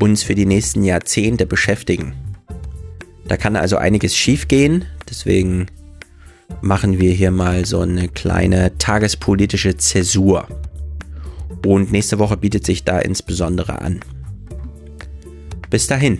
[0.00, 2.14] uns für die nächsten Jahrzehnte beschäftigen.
[3.26, 5.66] Da kann also einiges schiefgehen, deswegen
[6.60, 10.48] machen wir hier mal so eine kleine tagespolitische Zäsur.
[11.64, 14.00] Und nächste Woche bietet sich da insbesondere an.
[15.68, 16.18] Bis dahin.